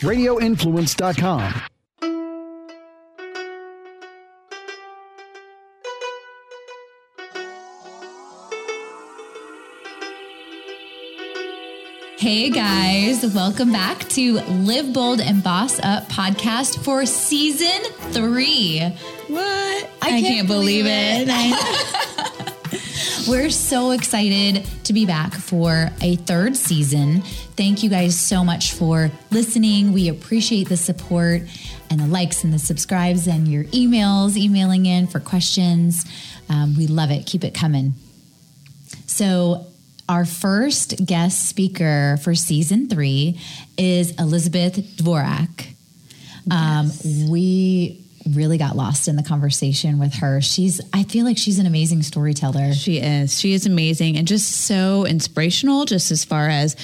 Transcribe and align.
radioinfluence.com. 0.00 1.62
Hey 12.20 12.50
guys, 12.50 13.34
welcome 13.34 13.72
back 13.72 14.06
to 14.10 14.40
Live 14.40 14.92
Bold 14.92 15.22
and 15.22 15.42
Boss 15.42 15.80
Up 15.82 16.04
podcast 16.08 16.84
for 16.84 17.06
season 17.06 17.82
three. 18.12 18.80
What? 19.28 19.90
I, 20.02 20.20
can't, 20.20 20.46
believe, 20.46 20.84
it. 20.86 21.28
We're 23.28 23.50
so 23.50 23.90
excited 23.90 24.66
to 24.84 24.92
be 24.92 25.04
back 25.04 25.34
for 25.34 25.90
a 26.00 26.16
third 26.16 26.56
season. 26.56 27.20
Thank 27.20 27.82
you 27.82 27.90
guys 27.90 28.18
so 28.18 28.44
much 28.44 28.72
for 28.72 29.10
listening. 29.30 29.92
We 29.92 30.08
appreciate 30.08 30.68
the 30.68 30.76
support 30.76 31.42
and 31.90 32.00
the 32.00 32.06
likes 32.06 32.44
and 32.44 32.52
the 32.52 32.58
subscribes 32.58 33.26
and 33.26 33.46
your 33.46 33.64
emails, 33.64 34.36
emailing 34.36 34.86
in 34.86 35.06
for 35.06 35.20
questions. 35.20 36.04
Um, 36.48 36.76
we 36.76 36.86
love 36.86 37.10
it. 37.10 37.26
Keep 37.26 37.44
it 37.44 37.54
coming. 37.54 37.94
So, 39.06 39.66
our 40.08 40.24
first 40.24 41.04
guest 41.04 41.48
speaker 41.48 42.18
for 42.22 42.34
season 42.34 42.88
three 42.88 43.38
is 43.78 44.12
Elizabeth 44.18 44.76
Dvorak. 44.96 45.68
Um, 46.50 46.90
we 47.30 48.04
really 48.28 48.58
got 48.58 48.76
lost 48.76 49.08
in 49.08 49.16
the 49.16 49.22
conversation 49.22 49.98
with 49.98 50.14
her. 50.14 50.40
She's, 50.40 50.80
I 50.92 51.04
feel 51.04 51.24
like 51.24 51.38
she's 51.38 51.58
an 51.58 51.66
amazing 51.66 52.02
storyteller. 52.02 52.72
She 52.74 52.98
is. 52.98 53.38
She 53.38 53.52
is 53.54 53.66
amazing 53.66 54.16
and 54.16 54.26
just 54.28 54.50
so 54.66 55.04
inspirational, 55.06 55.84
just 55.86 56.10
as 56.10 56.24
far 56.24 56.48
as 56.48 56.76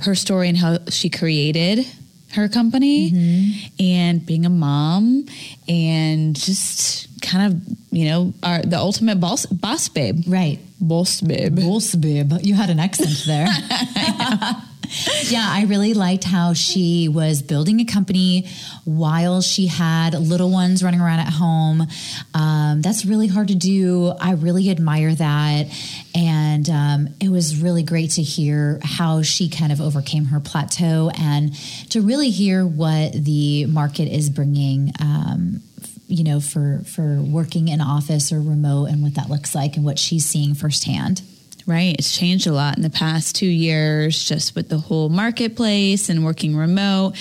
her 0.00 0.14
story 0.14 0.48
and 0.48 0.56
how 0.56 0.78
she 0.88 1.10
created 1.10 1.86
her 2.32 2.48
company 2.48 3.10
Mm-hmm. 3.10 3.82
and 3.82 4.24
being 4.24 4.46
a 4.46 4.50
mom 4.50 5.26
and 5.68 6.36
just 6.36 7.08
kind 7.20 7.52
of, 7.52 7.76
you 7.90 8.06
know, 8.08 8.32
our, 8.42 8.62
the 8.62 8.78
ultimate 8.78 9.18
boss, 9.20 9.46
boss 9.46 9.88
babe. 9.88 10.22
Right. 10.28 10.60
Boss 10.80 11.20
babe. 11.20 11.56
Boss 11.56 11.94
babe. 11.96 12.32
You 12.42 12.54
had 12.54 12.70
an 12.70 12.78
accent 12.78 13.24
there. 13.26 13.48
yeah, 15.30 15.46
I 15.48 15.66
really 15.68 15.94
liked 15.94 16.24
how 16.24 16.52
she 16.52 17.08
was 17.08 17.42
building 17.42 17.80
a 17.80 17.84
company 17.84 18.48
while 18.84 19.40
she 19.40 19.68
had 19.68 20.14
little 20.14 20.50
ones 20.50 20.82
running 20.82 21.00
around 21.00 21.20
at 21.20 21.32
home. 21.32 21.86
Um, 22.34 22.82
that's 22.82 23.04
really 23.04 23.28
hard 23.28 23.48
to 23.48 23.54
do. 23.54 24.12
I 24.20 24.32
really 24.32 24.68
admire 24.68 25.14
that. 25.14 25.66
And 26.14 26.68
um, 26.68 27.08
it 27.20 27.28
was 27.28 27.62
really 27.62 27.84
great 27.84 28.12
to 28.12 28.22
hear 28.22 28.80
how 28.82 29.22
she 29.22 29.48
kind 29.48 29.70
of 29.70 29.80
overcame 29.80 30.26
her 30.26 30.40
plateau 30.40 31.10
and 31.16 31.54
to 31.90 32.00
really 32.00 32.30
hear 32.30 32.66
what 32.66 33.12
the 33.12 33.66
market 33.66 34.08
is 34.08 34.28
bringing. 34.28 34.92
Um, 35.00 35.62
you 36.08 36.24
know, 36.24 36.40
for 36.40 36.82
for 36.86 37.22
working 37.22 37.68
in 37.68 37.80
office 37.80 38.32
or 38.32 38.40
remote, 38.40 38.86
and 38.86 39.00
what 39.00 39.14
that 39.14 39.30
looks 39.30 39.54
like, 39.54 39.76
and 39.76 39.84
what 39.84 39.96
she's 39.96 40.26
seeing 40.26 40.54
firsthand. 40.54 41.22
Right. 41.70 41.94
It's 41.96 42.16
changed 42.18 42.48
a 42.48 42.52
lot 42.52 42.76
in 42.76 42.82
the 42.82 42.90
past 42.90 43.36
two 43.36 43.46
years, 43.46 44.24
just 44.24 44.56
with 44.56 44.68
the 44.68 44.78
whole 44.78 45.08
marketplace 45.08 46.08
and 46.08 46.24
working 46.24 46.56
remote. 46.56 47.14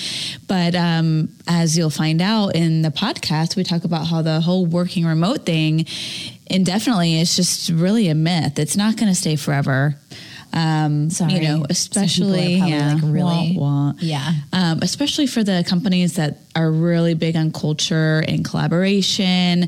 But 0.47 0.73
um, 0.73 1.30
as 1.47 1.78
you'll 1.78 1.92
find 1.92 2.19
out 2.19 2.55
in 2.55 2.81
the 2.81 2.89
podcast, 2.89 3.55
we 3.55 3.64
talk 3.64 3.83
about 3.83 4.08
how 4.08 4.23
the 4.23 4.42
whole 4.42 4.66
working 4.66 5.05
remote 5.05 5.45
thing 5.45 5.86
indefinitely 6.47 7.20
is 7.20 7.36
just 7.36 7.70
really 7.70 8.08
a 8.09 8.16
myth. 8.16 8.58
It's 8.58 8.75
not 8.75 8.97
going 8.97 9.09
to 9.09 9.16
stay 9.16 9.36
forever. 9.36 9.95
Um, 10.52 11.11
Sorry. 11.11 11.33
you 11.33 11.42
know, 11.42 11.47
Some 11.47 11.58
people 11.59 11.64
are 11.66 11.67
especially 11.70 12.55
yeah, 12.55 12.94
like, 12.95 13.03
really- 13.03 13.55
wah, 13.55 13.89
wah. 13.89 13.94
Yeah. 14.00 14.31
um, 14.52 14.80
especially 14.81 15.27
for 15.27 15.44
the 15.44 15.64
companies 15.67 16.16
that 16.16 16.39
are 16.55 16.72
really 16.72 17.14
big 17.14 17.36
on 17.36 17.52
culture 17.52 18.23
and 18.27 18.44
collaboration. 18.44 19.67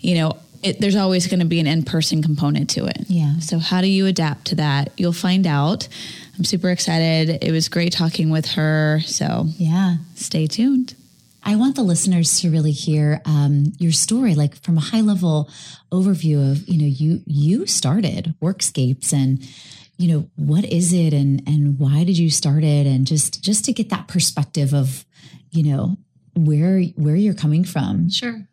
You 0.00 0.14
know, 0.16 0.38
it, 0.62 0.80
there's 0.80 0.96
always 0.96 1.26
going 1.26 1.40
to 1.40 1.46
be 1.46 1.60
an 1.60 1.66
in-person 1.66 2.22
component 2.22 2.70
to 2.70 2.86
it. 2.86 3.04
Yeah. 3.08 3.38
So 3.38 3.58
how 3.58 3.80
do 3.80 3.86
you 3.88 4.06
adapt 4.06 4.46
to 4.48 4.54
that? 4.56 4.92
You'll 4.96 5.12
find 5.12 5.46
out. 5.46 5.88
I'm 6.36 6.44
super 6.44 6.70
excited. 6.70 7.38
It 7.42 7.52
was 7.52 7.68
great 7.68 7.92
talking 7.92 8.30
with 8.30 8.46
her. 8.52 9.00
So 9.04 9.46
Yeah. 9.56 9.96
stay 10.14 10.46
tuned. 10.46 10.94
I 11.42 11.56
want 11.56 11.76
the 11.76 11.82
listeners 11.82 12.40
to 12.40 12.50
really 12.50 12.72
hear 12.72 13.22
um, 13.24 13.72
your 13.78 13.92
story, 13.92 14.34
like 14.34 14.60
from 14.62 14.76
a 14.76 14.80
high 14.82 15.00
level 15.00 15.48
overview 15.90 16.50
of, 16.52 16.68
you 16.68 16.78
know, 16.78 16.86
you 16.86 17.22
you 17.26 17.64
started 17.66 18.34
Workscapes 18.42 19.12
and, 19.12 19.42
you 19.96 20.08
know, 20.12 20.28
what 20.36 20.64
is 20.64 20.92
it 20.92 21.14
and 21.14 21.42
and 21.46 21.78
why 21.78 22.04
did 22.04 22.18
you 22.18 22.28
start 22.30 22.64
it 22.64 22.86
and 22.86 23.06
just 23.06 23.42
just 23.42 23.64
to 23.66 23.72
get 23.72 23.88
that 23.90 24.08
perspective 24.08 24.74
of, 24.74 25.06
you 25.50 25.62
know, 25.62 25.96
where 26.34 26.82
where 26.96 27.16
you're 27.16 27.34
coming 27.34 27.64
from. 27.64 28.10
Sure. 28.10 28.46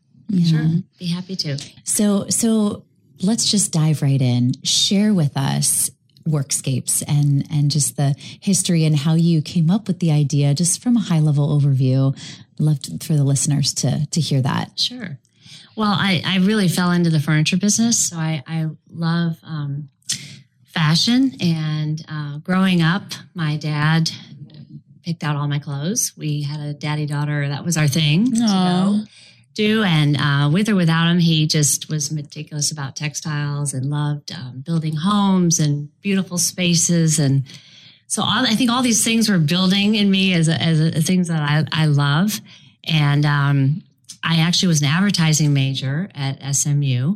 Sure. 0.45 0.67
Be 0.99 1.07
happy 1.07 1.35
to. 1.37 1.57
So 1.83 2.27
so 2.29 2.85
let's 3.21 3.49
just 3.49 3.71
dive 3.71 4.01
right 4.01 4.21
in. 4.21 4.53
Share 4.63 5.13
with 5.13 5.35
us 5.37 5.91
Workscapes 6.27 7.03
and 7.07 7.45
and 7.51 7.69
just 7.69 7.97
the 7.97 8.15
history 8.17 8.83
and 8.83 8.95
how 8.97 9.13
you 9.13 9.41
came 9.41 9.69
up 9.69 9.87
with 9.87 9.99
the 9.99 10.11
idea, 10.11 10.53
just 10.53 10.81
from 10.81 10.97
a 10.97 11.01
high 11.01 11.19
level 11.19 11.59
overview. 11.59 12.17
Love 12.57 12.81
to, 12.81 12.97
for 13.05 13.13
the 13.13 13.23
listeners 13.23 13.73
to 13.75 14.07
to 14.07 14.21
hear 14.21 14.41
that. 14.41 14.79
Sure. 14.79 15.19
Well, 15.75 15.91
I, 15.91 16.23
I 16.25 16.37
really 16.37 16.69
fell 16.69 16.91
into 16.91 17.09
the 17.09 17.19
furniture 17.19 17.57
business. 17.57 18.09
So 18.09 18.15
I, 18.15 18.41
I 18.47 18.69
love 18.89 19.37
um, 19.43 19.89
fashion. 20.63 21.33
And 21.41 22.03
uh, 22.07 22.37
growing 22.37 22.81
up, 22.81 23.03
my 23.33 23.57
dad 23.57 24.09
picked 25.03 25.23
out 25.23 25.35
all 25.35 25.47
my 25.47 25.59
clothes. 25.59 26.13
We 26.17 26.43
had 26.43 26.61
a 26.61 26.73
daddy 26.73 27.05
daughter. 27.05 27.49
That 27.49 27.65
was 27.65 27.75
our 27.75 27.87
thing 27.87 28.31
to 28.31 28.39
go 28.39 29.03
do. 29.55 29.83
And 29.83 30.17
uh, 30.17 30.49
with 30.51 30.69
or 30.69 30.75
without 30.75 31.09
him, 31.09 31.19
he 31.19 31.47
just 31.47 31.89
was 31.89 32.11
meticulous 32.11 32.71
about 32.71 32.95
textiles 32.95 33.73
and 33.73 33.89
loved 33.89 34.31
um, 34.31 34.61
building 34.65 34.95
homes 34.95 35.59
and 35.59 35.89
beautiful 36.01 36.37
spaces. 36.37 37.17
And 37.17 37.45
so 38.07 38.21
all, 38.21 38.45
I 38.45 38.55
think 38.55 38.69
all 38.69 38.83
these 38.83 39.03
things 39.03 39.29
were 39.29 39.39
building 39.39 39.95
in 39.95 40.11
me 40.11 40.33
as, 40.33 40.47
a, 40.47 40.61
as 40.61 40.79
a, 40.79 40.91
things 41.01 41.29
that 41.29 41.41
I, 41.41 41.65
I 41.71 41.85
love. 41.87 42.39
And 42.83 43.25
um, 43.25 43.83
I 44.23 44.41
actually 44.41 44.67
was 44.67 44.81
an 44.81 44.87
advertising 44.87 45.53
major 45.53 46.09
at 46.13 46.55
SMU 46.55 47.15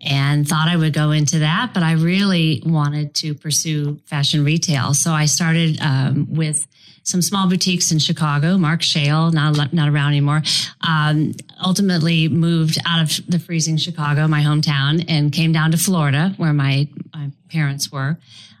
and 0.00 0.48
thought 0.48 0.68
I 0.68 0.76
would 0.76 0.94
go 0.94 1.10
into 1.10 1.40
that, 1.40 1.72
but 1.74 1.82
I 1.82 1.92
really 1.92 2.62
wanted 2.64 3.14
to 3.16 3.34
pursue 3.34 4.00
fashion 4.06 4.44
retail. 4.44 4.94
So 4.94 5.12
I 5.12 5.26
started 5.26 5.78
um, 5.80 6.26
with 6.30 6.66
some 7.02 7.22
small 7.22 7.48
boutiques 7.48 7.90
in 7.90 7.98
Chicago. 7.98 8.58
Mark 8.58 8.82
Shale, 8.82 9.30
not 9.30 9.72
not 9.72 9.88
around 9.88 10.08
anymore, 10.08 10.42
um, 10.86 11.32
ultimately 11.64 12.28
moved 12.28 12.78
out 12.86 13.02
of 13.02 13.26
the 13.28 13.38
freezing 13.38 13.76
Chicago, 13.76 14.28
my 14.28 14.42
hometown, 14.42 15.04
and 15.08 15.32
came 15.32 15.52
down 15.52 15.70
to 15.72 15.78
Florida, 15.78 16.34
where 16.36 16.52
my, 16.52 16.88
my 17.14 17.30
parents 17.50 17.90
were. 17.90 18.18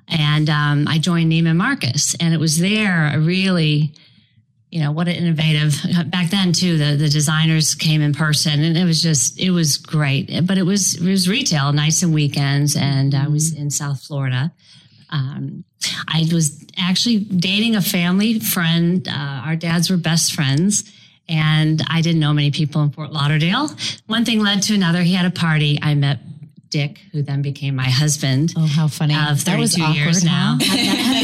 And 0.08 0.50
um, 0.50 0.88
I 0.88 0.98
joined 0.98 1.30
Neiman 1.30 1.56
Marcus, 1.56 2.16
and 2.18 2.34
it 2.34 2.40
was 2.40 2.58
there 2.58 3.08
I 3.12 3.14
really 3.14 3.92
you 4.70 4.80
know 4.80 4.92
what 4.92 5.08
an 5.08 5.16
innovative 5.16 5.74
back 6.10 6.30
then 6.30 6.52
too 6.52 6.78
the 6.78 6.96
the 6.96 7.08
designers 7.08 7.74
came 7.74 8.00
in 8.00 8.14
person 8.14 8.62
and 8.62 8.76
it 8.76 8.84
was 8.84 9.02
just 9.02 9.38
it 9.38 9.50
was 9.50 9.76
great 9.76 10.46
but 10.46 10.58
it 10.58 10.62
was 10.62 10.94
it 10.94 11.08
was 11.08 11.28
retail 11.28 11.72
nights 11.72 12.02
and 12.02 12.14
weekends 12.14 12.76
and 12.76 13.14
i 13.14 13.26
was 13.26 13.52
in 13.52 13.70
south 13.70 14.00
florida 14.02 14.52
um, 15.10 15.64
i 16.08 16.26
was 16.32 16.64
actually 16.78 17.18
dating 17.18 17.76
a 17.76 17.82
family 17.82 18.38
friend 18.40 19.06
uh, 19.08 19.42
our 19.46 19.56
dads 19.56 19.90
were 19.90 19.96
best 19.96 20.32
friends 20.32 20.90
and 21.28 21.82
i 21.88 22.00
didn't 22.00 22.20
know 22.20 22.32
many 22.32 22.50
people 22.50 22.82
in 22.82 22.90
fort 22.90 23.12
lauderdale 23.12 23.68
one 24.06 24.24
thing 24.24 24.40
led 24.40 24.62
to 24.62 24.74
another 24.74 25.02
he 25.02 25.14
had 25.14 25.26
a 25.26 25.30
party 25.30 25.78
i 25.82 25.94
met 25.94 26.18
dick 26.70 26.98
who 27.12 27.20
then 27.20 27.42
became 27.42 27.74
my 27.74 27.90
husband 27.90 28.54
Oh, 28.56 28.64
how 28.64 28.86
funny! 28.86 29.12
of 29.14 29.40
32 29.40 29.82
years 29.92 30.22
now. 30.22 30.56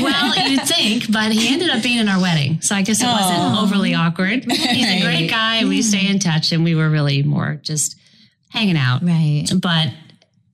well, 0.02 0.34
you'd 0.50 0.62
think, 0.66 1.12
but 1.12 1.30
he 1.30 1.52
ended 1.52 1.70
up 1.70 1.84
being 1.84 1.98
in 2.00 2.08
our 2.08 2.20
wedding. 2.20 2.60
So 2.62 2.74
I 2.74 2.82
guess 2.82 3.00
it 3.00 3.06
wasn't 3.06 3.56
overly 3.62 3.94
awkward. 3.94 4.44
He's 4.50 4.88
a 4.88 5.02
great 5.02 5.30
guy. 5.30 5.64
We 5.64 5.82
stay 5.82 6.08
in 6.08 6.18
touch 6.18 6.50
and 6.50 6.64
we 6.64 6.74
were 6.74 6.90
really 6.90 7.22
more 7.22 7.60
just 7.62 7.96
hanging 8.50 8.76
out. 8.76 9.04
Right. 9.04 9.46
But 9.56 9.90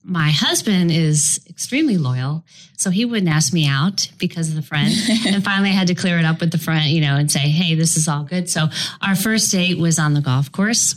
my 0.03 0.31
husband 0.31 0.91
is 0.91 1.39
extremely 1.49 1.97
loyal. 1.97 2.43
So 2.77 2.89
he 2.89 3.05
wouldn't 3.05 3.29
ask 3.29 3.53
me 3.53 3.67
out 3.67 4.09
because 4.17 4.49
of 4.49 4.55
the 4.55 4.61
friend. 4.61 4.93
and 5.27 5.43
finally 5.43 5.69
I 5.69 5.73
had 5.73 5.87
to 5.87 5.95
clear 5.95 6.19
it 6.19 6.25
up 6.25 6.41
with 6.41 6.51
the 6.51 6.57
friend, 6.57 6.89
you 6.89 7.01
know, 7.01 7.15
and 7.15 7.31
say, 7.31 7.39
hey, 7.39 7.75
this 7.75 7.95
is 7.95 8.07
all 8.07 8.23
good. 8.23 8.49
So 8.49 8.67
our 9.01 9.15
first 9.15 9.51
date 9.51 9.77
was 9.79 9.99
on 9.99 10.13
the 10.13 10.21
golf 10.21 10.51
course. 10.51 10.95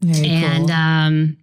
Very 0.00 0.28
And 0.28 0.66
cool. 0.68 0.72
um, 0.72 1.36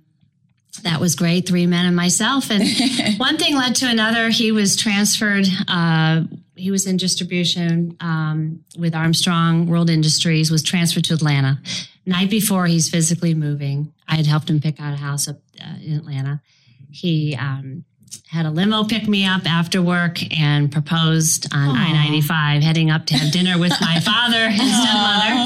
that 0.83 0.99
was 0.99 1.15
great. 1.15 1.47
Three 1.47 1.67
men 1.67 1.85
and 1.85 1.95
myself. 1.95 2.49
And 2.49 2.63
one 3.19 3.37
thing 3.37 3.55
led 3.55 3.75
to 3.75 3.87
another. 3.87 4.29
He 4.29 4.51
was 4.51 4.75
transferred. 4.75 5.45
Uh, 5.67 6.23
he 6.55 6.71
was 6.71 6.87
in 6.87 6.97
distribution 6.97 7.95
um, 7.99 8.63
with 8.77 8.95
Armstrong 8.95 9.67
World 9.67 9.89
Industries. 9.91 10.49
Was 10.49 10.63
transferred 10.63 11.03
to 11.05 11.13
Atlanta. 11.13 11.59
Night 12.07 12.29
before 12.31 12.65
he's 12.65 12.89
physically 12.89 13.33
moving, 13.35 13.93
I 14.07 14.15
had 14.15 14.25
helped 14.25 14.49
him 14.49 14.59
pick 14.59 14.79
out 14.79 14.93
a 14.93 14.97
house 14.97 15.27
up 15.27 15.37
uh, 15.61 15.75
in 15.83 15.93
Atlanta. 15.97 16.41
He 16.89 17.35
um, 17.39 17.83
had 18.29 18.45
a 18.45 18.49
limo 18.51 18.83
pick 18.83 19.07
me 19.07 19.25
up 19.25 19.45
after 19.45 19.81
work 19.81 20.17
and 20.37 20.71
proposed 20.71 21.53
on 21.53 21.69
I 21.75 21.91
ninety 21.91 22.21
five, 22.21 22.61
heading 22.63 22.89
up 22.91 23.05
to 23.07 23.13
have 23.15 23.31
dinner 23.31 23.57
with 23.59 23.73
my 23.81 23.99
father 24.11 24.37
and 24.37 24.55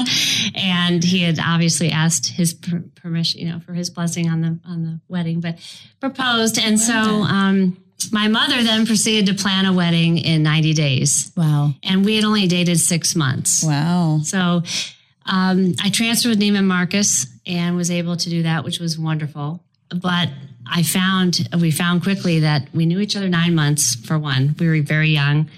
stepmother. 0.06 0.10
and 0.54 1.04
he 1.04 1.22
had 1.22 1.38
obviously 1.38 1.90
asked 1.90 2.28
his 2.28 2.54
per- 2.54 2.84
permission, 2.94 3.40
you 3.40 3.48
know, 3.52 3.60
for 3.60 3.72
his 3.74 3.90
blessing 3.90 4.28
on 4.30 4.40
the 4.40 4.58
on 4.66 4.82
the 4.84 5.00
wedding, 5.08 5.40
but 5.40 5.58
proposed, 6.00 6.58
and 6.58 6.78
so 6.80 6.92
um, 6.94 7.76
my 8.10 8.26
mother 8.28 8.62
then 8.64 8.84
proceeded 8.86 9.26
to 9.36 9.40
plan 9.42 9.64
a 9.64 9.72
wedding 9.72 10.18
in 10.18 10.42
90 10.42 10.74
days, 10.74 11.30
Wow. 11.36 11.74
and 11.84 12.04
we 12.04 12.16
had 12.16 12.24
only 12.24 12.48
dated 12.48 12.80
six 12.80 13.14
months. 13.14 13.62
Wow. 13.64 14.20
So 14.24 14.62
um, 15.26 15.74
I 15.80 15.88
transferred 15.90 16.30
with 16.30 16.40
Neiman 16.40 16.64
Marcus 16.64 17.26
and 17.46 17.76
was 17.76 17.92
able 17.92 18.16
to 18.16 18.28
do 18.28 18.42
that, 18.42 18.64
which 18.64 18.80
was 18.80 18.98
wonderful. 18.98 19.62
But 19.88 20.30
I 20.74 20.82
found 20.82 21.48
we 21.60 21.70
found 21.70 22.02
quickly 22.02 22.40
that 22.40 22.68
we 22.72 22.86
knew 22.86 22.98
each 22.98 23.14
other 23.14 23.28
nine 23.28 23.54
months 23.54 23.94
for 23.94 24.18
one. 24.18 24.54
We 24.58 24.66
were 24.68 24.80
very 24.82 25.10
young, 25.10 25.50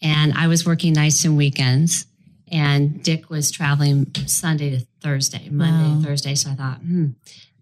and 0.00 0.32
I 0.34 0.46
was 0.46 0.64
working 0.64 0.92
nights 0.92 1.24
and 1.24 1.36
weekends, 1.36 2.06
and 2.50 3.02
Dick 3.02 3.28
was 3.28 3.50
traveling 3.50 4.06
Sunday 4.26 4.70
to 4.70 4.86
Thursday, 5.00 5.48
Monday 5.50 5.96
Wow. 5.96 6.02
Thursday. 6.04 6.34
So 6.36 6.50
I 6.50 6.54
thought, 6.54 6.78
hmm, 6.78 7.06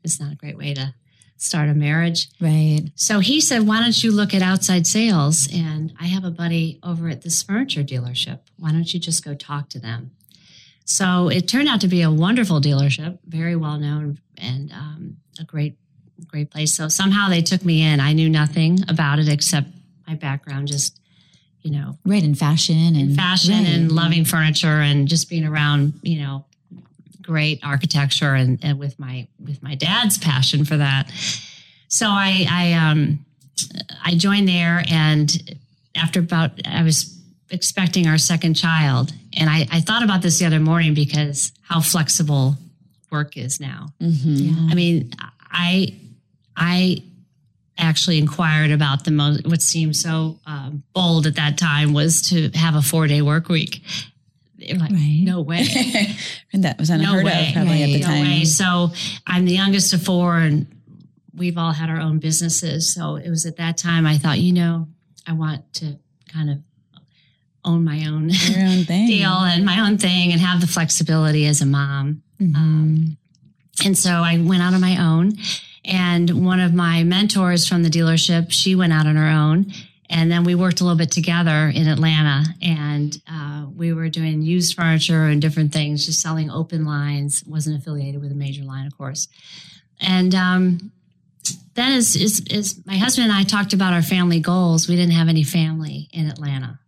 it's 0.04 0.20
not 0.20 0.32
a 0.32 0.36
great 0.36 0.58
way 0.58 0.74
to 0.74 0.94
start 1.38 1.70
a 1.70 1.74
marriage. 1.74 2.28
Right. 2.38 2.82
So 2.96 3.20
he 3.20 3.40
said, 3.40 3.66
Why 3.66 3.80
don't 3.80 4.02
you 4.04 4.12
look 4.12 4.34
at 4.34 4.42
outside 4.42 4.86
sales? 4.86 5.48
And 5.52 5.94
I 5.98 6.04
have 6.04 6.24
a 6.24 6.30
buddy 6.30 6.78
over 6.82 7.08
at 7.08 7.22
this 7.22 7.42
furniture 7.42 7.82
dealership. 7.82 8.40
Why 8.58 8.72
don't 8.72 8.92
you 8.92 9.00
just 9.00 9.24
go 9.24 9.34
talk 9.34 9.70
to 9.70 9.78
them? 9.78 10.10
So 10.84 11.28
it 11.28 11.48
turned 11.48 11.68
out 11.68 11.80
to 11.82 11.88
be 11.88 12.02
a 12.02 12.10
wonderful 12.10 12.60
dealership, 12.60 13.20
very 13.24 13.56
well 13.56 13.78
known 13.78 14.18
and 14.36 14.70
um, 14.72 15.16
a 15.38 15.44
great, 15.44 15.76
great 16.26 16.50
place. 16.50 16.74
So 16.74 16.88
somehow 16.88 17.28
they 17.28 17.42
took 17.42 17.64
me 17.64 17.82
in. 17.82 18.00
I 18.00 18.12
knew 18.12 18.28
nothing 18.28 18.78
about 18.88 19.18
it 19.18 19.28
except 19.28 19.68
my 20.06 20.14
background, 20.14 20.68
just, 20.68 20.98
you 21.62 21.70
know, 21.70 21.98
Right. 22.04 22.22
In 22.22 22.34
fashion 22.34 22.96
and 22.96 23.14
fashion 23.16 23.64
right. 23.64 23.66
and 23.66 23.92
loving 23.92 24.24
furniture 24.24 24.80
and 24.80 25.08
just 25.08 25.28
being 25.28 25.44
around, 25.44 25.94
you 26.02 26.20
know, 26.20 26.44
great 27.22 27.60
architecture 27.62 28.34
and, 28.34 28.58
and 28.62 28.78
with 28.78 28.98
my 28.98 29.28
with 29.38 29.62
my 29.62 29.74
dad's 29.74 30.18
passion 30.18 30.64
for 30.64 30.76
that. 30.76 31.10
So 31.88 32.06
I 32.08 32.46
I 32.50 32.72
um 32.72 33.24
I 34.04 34.14
joined 34.14 34.48
there 34.48 34.82
and 34.90 35.56
after 35.94 36.20
about 36.20 36.52
I 36.66 36.82
was 36.82 37.16
expecting 37.50 38.06
our 38.06 38.18
second 38.18 38.54
child 38.54 39.12
and 39.36 39.50
I, 39.50 39.66
I 39.70 39.80
thought 39.80 40.02
about 40.02 40.22
this 40.22 40.38
the 40.38 40.46
other 40.46 40.60
morning 40.60 40.94
because 40.94 41.52
how 41.62 41.80
flexible 41.80 42.56
work 43.10 43.36
is 43.36 43.60
now. 43.60 43.88
Mm-hmm. 44.00 44.70
I 44.70 44.74
mean, 44.74 45.12
I 45.50 45.94
I 46.56 47.02
actually 47.78 48.18
inquired 48.18 48.70
about 48.70 49.04
the 49.04 49.10
most 49.10 49.46
what 49.46 49.62
seemed 49.62 49.96
so 49.96 50.38
um, 50.46 50.82
bold 50.92 51.26
at 51.26 51.36
that 51.36 51.56
time 51.56 51.92
was 51.94 52.20
to 52.28 52.50
have 52.50 52.74
a 52.74 52.82
four 52.82 53.06
day 53.06 53.22
work 53.22 53.48
week. 53.48 53.82
Like, 54.58 54.90
Right. 54.90 55.20
no 55.22 55.40
way, 55.40 55.64
and 56.52 56.64
that 56.64 56.78
was 56.78 56.90
unheard 56.90 57.24
way. 57.24 57.48
of 57.48 57.54
probably 57.54 57.82
at 57.82 57.86
the 57.86 57.92
Right. 57.94 58.00
no 58.02 58.06
time. 58.06 58.20
way. 58.26 58.44
So 58.44 58.90
I'm 59.26 59.46
the 59.46 59.54
youngest 59.54 59.94
of 59.94 60.02
four, 60.02 60.36
and 60.38 60.66
we've 61.34 61.56
all 61.56 61.72
had 61.72 61.88
our 61.88 61.98
own 61.98 62.18
businesses. 62.18 62.92
So 62.92 63.16
it 63.16 63.30
was 63.30 63.46
at 63.46 63.56
that 63.56 63.78
time 63.78 64.04
I 64.04 64.18
thought, 64.18 64.38
you 64.38 64.52
know, 64.52 64.88
I 65.26 65.32
want 65.32 65.72
to 65.74 65.98
kind 66.30 66.50
of 66.50 66.58
own 67.64 67.84
my 67.84 68.04
own 68.06 68.24
own 68.24 68.84
thing. 68.84 69.06
deal 69.06 69.30
and 69.30 69.64
my 69.64 69.80
own 69.80 69.96
thing 69.96 70.30
and 70.32 70.40
have 70.42 70.60
the 70.60 70.66
flexibility 70.66 71.46
as 71.46 71.62
a 71.62 71.66
mom. 71.66 72.22
Mhm. 72.38 72.54
Um, 72.56 73.16
and 73.84 73.96
so 73.96 74.10
I 74.10 74.36
went 74.38 74.62
out 74.62 74.74
on 74.74 74.80
my 74.82 74.98
own. 75.02 75.32
And 75.90 76.46
one 76.46 76.60
of 76.60 76.72
my 76.72 77.02
mentors 77.02 77.66
from 77.66 77.82
the 77.82 77.90
dealership, 77.90 78.52
she 78.52 78.74
went 78.76 78.92
out 78.92 79.06
on 79.06 79.16
her 79.16 79.28
own. 79.28 79.72
And 80.08 80.30
then 80.30 80.44
we 80.44 80.54
worked 80.54 80.80
a 80.80 80.84
little 80.84 80.98
bit 80.98 81.10
together 81.10 81.70
in 81.74 81.86
Atlanta. 81.88 82.44
And 82.62 83.20
uh, 83.30 83.66
we 83.74 83.92
were 83.92 84.08
doing 84.08 84.42
used 84.42 84.74
furniture 84.74 85.24
and 85.26 85.42
different 85.42 85.72
things, 85.72 86.06
just 86.06 86.20
selling 86.20 86.50
open 86.50 86.84
lines, 86.84 87.44
wasn't 87.46 87.78
affiliated 87.78 88.20
with 88.20 88.32
a 88.32 88.36
major 88.36 88.62
line, 88.62 88.86
of 88.86 88.96
course. 88.96 89.28
And 90.00 90.34
um, 90.34 90.92
then, 91.74 91.92
as, 91.92 92.16
as, 92.16 92.42
as 92.50 92.86
my 92.86 92.96
husband 92.96 93.30
and 93.30 93.36
I 93.36 93.42
talked 93.42 93.72
about 93.72 93.92
our 93.92 94.02
family 94.02 94.40
goals, 94.40 94.88
we 94.88 94.96
didn't 94.96 95.12
have 95.12 95.28
any 95.28 95.44
family 95.44 96.08
in 96.12 96.28
Atlanta. 96.28 96.78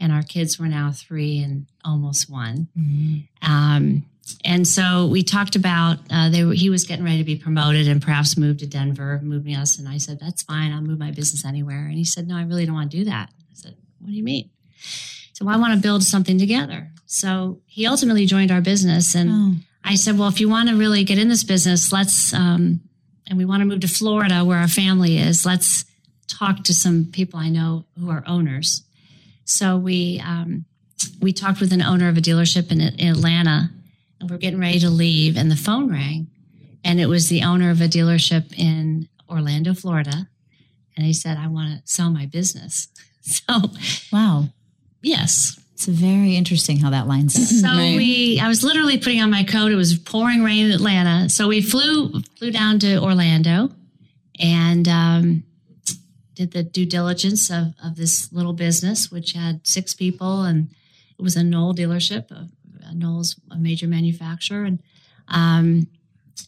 And 0.00 0.12
our 0.12 0.22
kids 0.22 0.58
were 0.58 0.66
now 0.66 0.92
three 0.92 1.38
and 1.40 1.66
almost 1.84 2.30
one. 2.30 2.68
Mhm. 2.78 3.28
Um, 3.42 4.04
and 4.44 4.66
so 4.66 5.06
we 5.06 5.22
talked 5.22 5.56
about 5.56 5.98
uh, 6.10 6.30
they 6.30 6.44
were, 6.44 6.54
he 6.54 6.70
was 6.70 6.84
getting 6.84 7.04
ready 7.04 7.18
to 7.18 7.24
be 7.24 7.36
promoted 7.36 7.88
and 7.88 8.00
perhaps 8.00 8.36
move 8.36 8.58
to 8.58 8.66
Denver, 8.66 9.20
moving 9.22 9.54
us. 9.56 9.78
And 9.78 9.88
I 9.88 9.98
said, 9.98 10.18
"That's 10.20 10.42
fine. 10.42 10.72
I'll 10.72 10.80
move 10.80 10.98
my 10.98 11.10
business 11.10 11.44
anywhere." 11.44 11.86
And 11.86 11.94
he 11.94 12.04
said, 12.04 12.26
"No, 12.28 12.36
I 12.36 12.42
really 12.42 12.64
don't 12.66 12.74
want 12.74 12.90
to 12.90 12.96
do 12.98 13.04
that." 13.04 13.30
I 13.50 13.54
said, 13.54 13.76
"What 13.98 14.10
do 14.10 14.16
you 14.16 14.22
mean?" 14.24 14.50
So 15.32 15.48
I 15.48 15.56
want 15.56 15.74
to 15.74 15.80
build 15.80 16.02
something 16.04 16.38
together. 16.38 16.90
So 17.06 17.60
he 17.66 17.86
ultimately 17.86 18.26
joined 18.26 18.50
our 18.50 18.60
business, 18.60 19.14
and 19.14 19.30
Oh. 19.30 19.54
I 19.84 19.96
said, 19.96 20.16
"Well, 20.18 20.28
if 20.28 20.40
you 20.40 20.48
want 20.48 20.68
to 20.68 20.76
really 20.76 21.04
get 21.04 21.18
in 21.18 21.28
this 21.28 21.44
business, 21.44 21.92
let's 21.92 22.32
um, 22.32 22.80
and 23.26 23.38
we 23.38 23.44
want 23.44 23.60
to 23.60 23.66
move 23.66 23.80
to 23.80 23.88
Florida 23.88 24.44
where 24.44 24.58
our 24.58 24.68
family 24.68 25.18
is. 25.18 25.44
Let's 25.44 25.84
talk 26.28 26.62
to 26.64 26.74
some 26.74 27.06
people 27.06 27.38
I 27.40 27.48
know 27.48 27.84
who 27.98 28.08
are 28.10 28.22
owners." 28.26 28.82
So 29.44 29.76
we 29.76 30.20
um, 30.24 30.64
we 31.20 31.32
talked 31.32 31.60
with 31.60 31.72
an 31.72 31.82
owner 31.82 32.08
of 32.08 32.16
a 32.16 32.20
dealership 32.20 32.70
in, 32.70 32.80
in 32.80 33.08
Atlanta, 33.08 33.70
and 34.22 34.30
we're 34.30 34.38
getting 34.38 34.60
ready 34.60 34.78
to 34.78 34.88
leave, 34.88 35.36
and 35.36 35.50
the 35.50 35.56
phone 35.56 35.90
rang, 35.90 36.28
and 36.84 37.00
it 37.00 37.06
was 37.06 37.28
the 37.28 37.42
owner 37.42 37.70
of 37.70 37.80
a 37.80 37.88
dealership 37.88 38.56
in 38.58 39.08
Orlando, 39.28 39.74
Florida, 39.74 40.28
and 40.96 41.04
he 41.04 41.12
said, 41.12 41.36
"I 41.36 41.48
want 41.48 41.70
to 41.84 41.92
sell 41.92 42.10
my 42.10 42.24
business." 42.26 42.88
So 43.24 43.70
Wow. 44.12 44.48
yes, 45.00 45.56
It's 45.74 45.86
very 45.86 46.34
interesting 46.34 46.78
how 46.80 46.90
that 46.90 47.06
lines 47.06 47.36
up. 47.36 47.42
so 47.44 47.68
Right. 47.68 47.96
we, 47.96 48.40
I 48.40 48.48
was 48.48 48.64
literally 48.64 48.98
putting 48.98 49.20
on 49.20 49.30
my 49.30 49.44
coat. 49.44 49.70
It 49.70 49.76
was 49.76 49.96
pouring 49.96 50.42
rain 50.42 50.66
in 50.66 50.72
Atlanta. 50.72 51.28
So 51.28 51.46
we 51.46 51.62
flew 51.62 52.20
flew 52.36 52.50
down 52.50 52.80
to 52.80 53.00
Orlando 53.00 53.70
and 54.40 54.88
um, 54.88 55.44
did 56.34 56.50
the 56.50 56.64
due 56.64 56.84
diligence 56.86 57.48
of, 57.48 57.74
of 57.84 57.94
this 57.94 58.32
little 58.32 58.54
business, 58.54 59.08
which 59.12 59.34
had 59.34 59.64
six 59.64 59.94
people, 59.94 60.42
and 60.42 60.70
it 61.16 61.22
was 61.22 61.36
a 61.36 61.44
Knoll 61.44 61.74
dealership. 61.74 62.26
Knoll's 62.94 63.36
a 63.50 63.56
major 63.56 63.86
manufacturer, 63.86 64.64
and 64.64 64.78
um, 65.28 65.86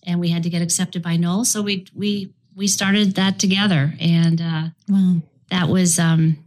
and 0.06 0.20
we 0.20 0.28
had 0.30 0.42
to 0.44 0.50
get 0.50 0.62
accepted 0.62 1.02
by 1.02 1.16
Knoll. 1.16 1.44
So 1.44 1.62
we 1.62 1.86
we 1.94 2.32
we 2.54 2.66
started 2.68 3.14
that 3.16 3.38
together, 3.38 3.94
and 4.00 4.40
uh, 4.40 4.62
Wow. 4.88 5.22
that 5.50 5.68
was 5.68 5.98
um 5.98 6.38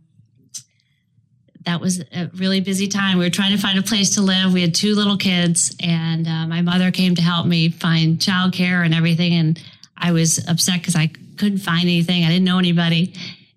that 1.65 1.81
was 1.81 1.99
a 2.13 2.29
really 2.35 2.61
busy 2.61 2.87
time. 2.87 3.17
We 3.17 3.25
were 3.25 3.29
trying 3.29 3.53
to 3.55 3.61
find 3.61 3.77
a 3.77 3.81
place 3.83 4.11
to 4.15 4.21
live. 4.21 4.53
We 4.53 4.61
had 4.61 4.73
two 4.73 4.95
little 4.95 5.17
kids, 5.17 5.75
and 5.81 6.25
uh, 6.27 6.47
my 6.47 6.61
mother 6.61 6.91
came 6.91 7.13
to 7.15 7.21
help 7.21 7.45
me 7.45 7.69
find 7.69 8.19
childcare 8.19 8.85
and 8.85 8.93
everything. 8.93 9.33
And 9.33 9.61
I 9.97 10.13
was 10.13 10.37
upset 10.47 10.79
because 10.79 10.95
I 10.95 11.07
couldn't 11.37 11.57
find 11.59 11.81
anything. 11.83 12.23
I 12.23 12.29
didn't 12.29 12.45
know 12.45 12.57
anybody. 12.59 13.13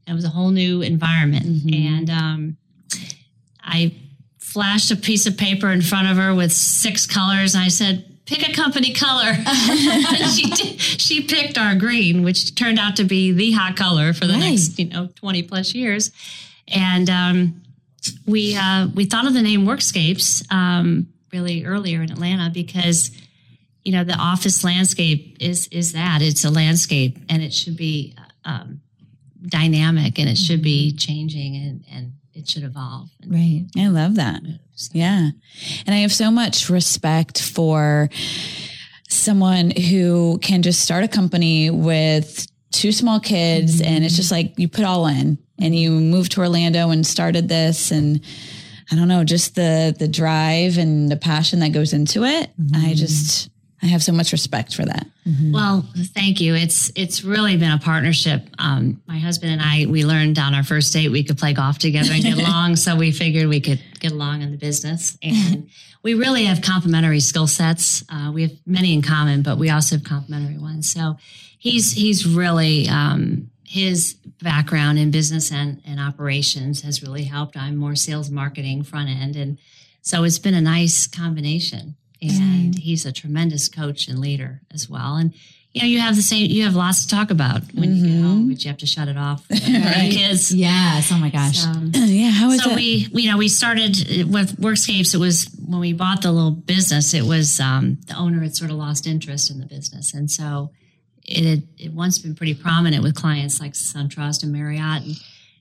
It 0.09 0.13
was 0.13 0.25
a 0.25 0.29
whole 0.29 0.51
new 0.51 0.83
environment, 0.83 1.65
and 1.73 2.11
um, 2.11 2.57
I 3.63 3.95
flashed 4.53 4.91
a 4.91 4.97
piece 4.97 5.27
of 5.27 5.37
paper 5.37 5.71
in 5.71 5.81
front 5.83 6.09
of 6.09 6.17
her 6.17 6.35
with 6.35 6.53
six 6.53 7.07
colors, 7.07 7.55
and 7.55 7.65
I 7.65 7.69
said. 7.69 8.05
Pick 8.27 8.49
a 8.49 8.53
company 8.53 8.93
color. 8.93 9.33
she 10.35 10.49
did, 10.51 10.81
she 10.81 11.23
picked 11.23 11.59
our 11.59 11.75
green, 11.75 12.23
which 12.23 12.55
turned 12.55 12.79
out 12.79 12.95
to 12.97 13.05
be 13.05 13.33
the 13.33 13.51
hot 13.53 13.77
color 13.77 14.13
for 14.13 14.27
the 14.27 14.35
Right. 14.35 14.51
next 14.51 14.79
you 14.79 14.85
know 14.87 15.09
20 15.17 15.43
plus 15.45 15.75
years 15.75 16.13
and 16.69 17.11
um, 17.11 17.63
we 18.27 18.55
uh, 18.57 18.87
we 18.95 19.05
thought 19.05 19.27
of 19.27 19.35
the 19.35 19.43
name 19.43 19.67
workscapes 19.67 20.45
um, 20.53 21.09
really 21.33 21.65
earlier 21.65 22.03
in 22.03 22.13
atlanta 22.13 22.51
because 22.55 23.11
you 23.85 23.91
know 23.91 24.05
the 24.05 24.15
office 24.15 24.63
landscape 24.63 25.37
is 25.41 25.67
is 25.73 25.93
that 25.93 26.23
it's 26.23 26.45
a 26.45 26.51
landscape 26.51 27.19
and 27.29 27.43
it 27.43 27.53
should 27.53 27.77
be 27.77 28.15
um, 28.45 28.81
dynamic 29.45 30.21
and 30.21 30.29
it 30.29 30.39
should 30.39 30.63
be 30.63 30.93
changing 30.97 31.57
and 31.57 31.85
and 31.93 32.13
it 32.35 32.49
should 32.49 32.63
evolve 32.63 33.11
and 33.23 33.33
Right. 33.33 33.67
I 33.77 33.89
love 33.89 34.17
that. 34.17 34.43
Yeah. 34.93 35.31
And 35.87 35.95
I 35.95 35.99
have 35.99 36.13
so 36.13 36.31
much 36.31 36.71
respect 36.71 37.43
for 37.43 38.09
someone 39.09 39.71
who 39.73 40.39
can 40.41 40.63
just 40.63 40.81
start 40.81 41.05
a 41.05 41.09
company 41.09 41.71
with 41.71 42.47
two 42.71 42.93
small 42.93 43.21
kids 43.21 43.81
mm-hmm. 43.81 43.93
and 43.93 44.05
it's 44.05 44.17
just 44.17 44.31
like 44.31 44.59
you 44.59 44.69
put 44.69 44.85
all 44.85 45.07
in 45.07 45.39
and 45.59 45.75
you 45.77 45.91
moved 45.91 46.33
to 46.33 46.41
Orlando 46.41 46.91
and 46.91 47.07
started 47.07 47.49
this 47.49 47.91
and 47.91 48.21
I 48.93 48.97
don't 48.97 49.09
know, 49.09 49.23
just 49.23 49.55
the 49.55 49.95
the 49.97 50.09
drive 50.09 50.77
and 50.77 51.11
the 51.11 51.17
passion 51.17 51.61
that 51.61 51.73
goes 51.73 51.93
into 51.93 52.25
it. 52.25 52.51
I 52.59 52.63
mm-hmm. 52.63 52.93
just 52.95 53.51
I 53.83 53.87
have 53.87 54.03
so 54.03 54.13
much 54.13 54.33
respect 54.33 54.75
for 54.75 54.85
that. 54.85 55.07
Well, 55.53 55.87
thank 56.15 56.41
you. 56.41 56.55
It's 56.55 56.91
it's 56.95 57.25
really 57.25 57.57
been 57.57 57.71
a 57.71 57.79
partnership. 57.79 58.49
Um, 58.59 59.03
my 59.07 59.19
husband 59.19 59.53
and 59.53 59.63
I 59.63 59.87
we 59.87 60.05
learned 60.05 60.39
on 60.39 60.55
our 60.55 60.63
first 60.63 60.93
date 60.93 61.11
we 61.11 61.25
could 61.25 61.39
play 61.39 61.53
golf 61.53 61.79
together 61.79 62.13
and 62.13 62.23
get 62.23 62.39
along, 62.49 62.77
so 62.77 62.97
we 62.97 63.13
figured 63.13 63.49
we 63.49 63.61
could 63.61 63.81
get 64.01 64.13
along 64.13 64.43
in 64.43 64.51
the 64.51 64.57
business. 64.57 65.19
And 65.23 65.69
we 66.03 66.15
really 66.15 66.47
have 66.47 66.63
complementary 66.63 67.21
skill 67.21 67.47
sets. 67.47 68.03
Uh, 68.09 68.31
we 68.33 68.43
have 68.43 68.53
many 68.67 68.95
in 68.95 69.03
common, 69.03 69.43
but 69.43 69.59
we 69.59 69.71
also 69.71 69.97
have 69.97 70.05
complementary 70.05 70.59
ones. 70.59 70.91
So 70.91 71.17
he's 71.59 71.93
he's 71.93 72.27
really 72.27 72.89
um, 72.89 73.51
his 73.65 74.15
background 74.43 74.99
in 74.99 75.11
business 75.11 75.53
and, 75.53 75.83
and 75.87 76.01
operations 76.01 76.81
has 76.83 77.03
really 77.03 77.25
helped. 77.25 77.57
I'm 77.57 77.77
more 77.77 77.95
sales 77.95 78.31
marketing 78.31 78.83
front 78.83 79.11
end, 79.11 79.37
and 79.37 79.59
so 80.03 80.25
it's 80.25 80.39
been 80.39 80.55
a 80.55 80.61
nice 80.61 81.07
combination. 81.07 81.97
And 82.23 82.79
he's 82.79 83.07
a 83.07 83.13
tremendous 83.13 83.69
coach 83.69 84.09
and 84.09 84.19
leader 84.19 84.61
as 84.73 84.89
well. 84.89 85.17
And 85.17 85.33
you 85.73 85.83
know, 85.83 85.87
you 85.87 86.01
have 86.01 86.17
the 86.17 86.23
same. 86.23 86.51
You 86.51 86.65
have 86.65 86.75
lots 86.75 87.07
to 87.07 87.15
talk 87.15 87.31
about 87.31 87.63
when 87.75 87.95
you 87.95 88.05
get 88.05 88.23
home, 88.23 88.49
but 88.49 88.65
you 88.65 88.69
have 88.69 88.79
to 88.79 88.87
shut 88.87 89.07
it 89.07 89.17
off. 89.17 89.47
the 89.47 89.57
Kids. 90.13 90.53
Yes. 90.53 91.11
Oh 91.13 91.19
my 91.19 91.31
gosh. 91.31 91.65
Um, 91.65 91.93
yeah, 91.95 92.31
how 92.31 92.51
is 92.51 92.63
so 92.63 92.71
it? 92.71 92.77
we, 92.77 93.09
you 93.13 93.31
know, 93.31 93.39
we 93.39 93.47
started 93.47 93.97
with 94.29 94.57
Workscapes. 94.57 95.15
It 95.15 95.19
was 95.19 95.49
when 95.65 95.79
we 95.79 95.93
bought 95.93 96.23
the 96.23 96.33
little 96.33 96.51
business. 96.51 97.15
It 97.15 97.23
was 97.23 97.61
um, 97.61 97.99
the 98.09 98.17
owner 98.17 98.41
had 98.41 98.57
sort 98.57 98.73
of 98.73 98.79
lost 98.79 99.07
interest 99.07 99.49
in 99.49 99.61
the 99.61 99.67
business, 99.67 100.13
and 100.13 100.29
so 100.29 100.73
it 101.25 101.45
had 101.45 101.63
it 101.79 101.93
once 101.93 102.19
been 102.19 102.35
pretty 102.35 102.55
prominent 102.55 103.05
with 103.05 103.15
clients 103.15 103.61
like 103.61 103.75
SunTrust 103.75 104.43
and 104.43 104.53
Marriott, 104.53 105.05
and, 105.05 105.17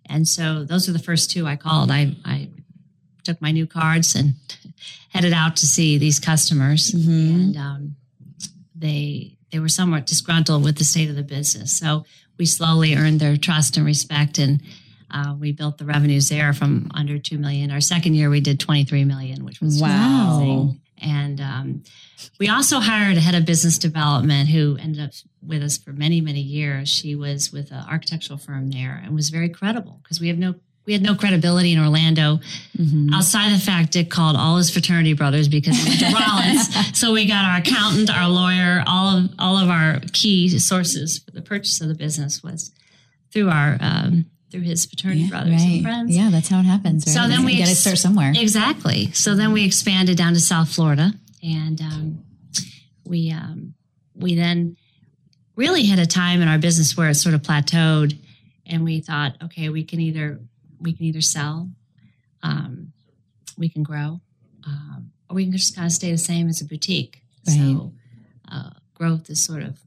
and 0.08 0.28
so 0.28 0.64
those 0.64 0.88
were 0.88 0.94
the 0.94 0.98
first 0.98 1.30
two 1.30 1.46
I 1.46 1.56
called. 1.56 1.92
I 1.92 2.16
I 2.26 2.50
took 3.24 3.40
my 3.42 3.52
new 3.52 3.68
cards 3.68 4.16
and 4.16 4.34
headed 5.10 5.34
out 5.34 5.56
to 5.58 5.66
see 5.66 5.98
these 5.98 6.20
customers, 6.20 6.94
and 6.94 7.56
um, 7.58 7.96
they 8.76 9.38
they 9.52 9.60
were 9.60 9.70
somewhat 9.70 10.06
disgruntled 10.06 10.64
with 10.64 10.78
the 10.78 10.84
state 10.84 11.10
of 11.10 11.16
the 11.16 11.24
business. 11.24 11.78
So 11.78 12.06
we 12.38 12.46
slowly 12.46 12.96
earned 12.96 13.20
their 13.20 13.38
trust 13.38 13.78
and 13.78 13.86
respect, 13.86 14.38
and 14.38 14.62
uh, 15.12 15.36
we 15.40 15.52
built 15.52 15.78
the 15.78 15.86
revenues 15.86 16.30
there 16.30 16.54
from 16.54 16.90
under 16.94 17.18
two 17.18 17.38
million. 17.38 17.72
Our 17.72 17.82
second 17.82 18.14
year, 18.16 18.30
we 18.30 18.42
did 18.42 18.60
twenty 18.60 18.86
three 18.86 19.06
million, 19.06 19.44
which 19.46 19.60
was 19.62 19.82
Wow. 19.82 20.38
amazing. 20.38 20.82
And 21.02 21.40
um, 21.40 21.84
we 22.42 22.50
also 22.50 22.80
hired 22.82 23.16
a 23.16 23.22
head 23.22 23.34
of 23.34 23.46
business 23.46 23.78
development 23.78 24.50
who 24.50 24.78
ended 24.82 25.02
up 25.02 25.12
with 25.42 25.64
us 25.64 25.78
for 25.78 25.94
many 25.94 26.20
many 26.22 26.42
years. 26.42 26.90
She 26.90 27.16
was 27.16 27.52
with 27.54 27.72
an 27.72 27.86
architectural 27.90 28.38
firm 28.38 28.70
there 28.70 29.02
and 29.04 29.16
was 29.16 29.30
very 29.30 29.50
credible 29.50 30.00
because 30.04 30.20
we 30.20 30.28
have 30.28 30.38
no. 30.38 30.56
We 30.90 30.94
had 30.94 31.04
no 31.04 31.14
credibility 31.14 31.72
in 31.72 31.80
Orlando 31.80 32.40
outside 33.14 33.54
the 33.54 33.60
fact 33.60 33.92
Dick 33.92 34.10
called 34.10 34.36
all 34.36 34.58
his 34.58 34.72
fraternity 34.72 35.14
brothers 35.14 35.48
because 35.48 35.78
he 35.78 35.88
went 35.88 36.00
to 36.00 36.06
Rollins. 36.08 36.76
So 36.98 37.14
we 37.14 37.28
got 37.28 37.46
our 37.46 37.60
accountant, 37.60 38.10
our 38.10 38.28
lawyer, 38.28 38.84
all 38.88 39.18
of 39.18 39.30
all 39.38 39.58
of 39.58 39.70
our 39.70 40.00
key 40.14 40.50
sources 40.58 41.20
for 41.20 41.30
the 41.30 41.44
purchase 41.44 41.80
of 41.80 41.90
the 41.90 41.94
business 41.94 42.42
was 42.42 42.72
through 43.32 43.52
our 43.52 43.78
um, 43.80 44.26
through 44.50 44.62
his 44.62 44.88
fraternity 44.88 45.30
brothers 45.30 45.62
and 45.62 45.84
friends. 45.84 46.18
Yeah, 46.18 46.32
that's 46.32 46.50
how 46.50 46.60
it 46.60 46.64
happens. 46.64 47.06
Right? 47.06 47.14
So 47.14 47.28
then 47.28 47.46
we 47.46 47.60
got 47.60 47.68
to 47.68 47.76
start 47.76 48.00
somewhere. 48.00 48.34
Exactly. 48.36 49.12
So 49.12 49.36
then 49.36 49.52
we 49.52 49.66
expanded 49.66 50.18
down 50.18 50.34
to 50.34 50.40
South 50.40 50.74
Florida, 50.74 51.14
and 51.44 51.80
um, 51.82 52.24
we 53.06 53.30
um, 53.30 53.76
we 54.16 54.34
then 54.34 54.76
really 55.56 55.84
hit 55.84 56.00
a 56.00 56.08
time 56.08 56.42
in 56.42 56.48
our 56.48 56.58
business 56.58 56.98
where 56.98 57.10
it 57.10 57.16
sort 57.16 57.36
of 57.36 57.44
plateaued, 57.44 58.18
and 58.66 58.84
we 58.84 59.02
thought, 59.02 59.36
okay, 59.44 59.70
we 59.70 59.84
can 59.84 60.00
either 60.00 60.40
we 60.80 60.94
can 60.94 61.06
either 61.06 61.22
sell, 61.22 61.70
um, 62.44 62.94
we 63.58 63.70
can 63.70 63.84
grow, 63.84 64.22
um, 64.66 65.12
or 65.30 65.36
we 65.36 65.44
can 65.44 65.52
just 65.52 65.76
kind 65.76 65.86
of 65.86 65.92
stay 65.92 66.12
the 66.12 66.18
same 66.18 66.48
as 66.50 66.62
a 66.62 66.66
boutique. 66.66 67.22
So 67.44 67.94
uh, 68.52 68.70
growth 68.94 69.30
is 69.30 69.44
sort 69.44 69.64
of 69.64 69.80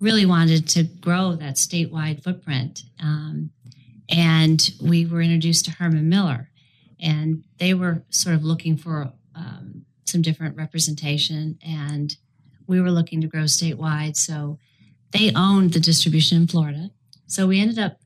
really 0.00 0.26
wanted 0.26 0.68
to 0.68 0.84
grow 0.84 1.34
that 1.34 1.56
statewide 1.56 2.22
footprint. 2.22 2.82
Um, 3.00 3.50
and 4.08 4.70
we 4.80 5.06
were 5.06 5.20
introduced 5.20 5.64
to 5.66 5.70
herman 5.72 6.08
miller. 6.08 6.50
And 7.00 7.44
they 7.58 7.74
were 7.74 8.04
sort 8.10 8.34
of 8.34 8.44
looking 8.44 8.76
for 8.76 9.12
um, 9.34 9.84
some 10.04 10.22
different 10.22 10.56
representation. 10.56 11.58
And 11.66 12.16
we 12.66 12.80
were 12.80 12.90
looking 12.90 13.20
to 13.20 13.26
grow 13.26 13.42
statewide. 13.42 14.16
So 14.16 14.58
they 15.12 15.32
owned 15.34 15.72
the 15.72 15.80
distribution 15.80 16.42
in 16.42 16.46
florida. 16.46 16.90
So 17.26 17.46
we 17.46 17.60
ended 17.60 17.78
up 17.78 17.98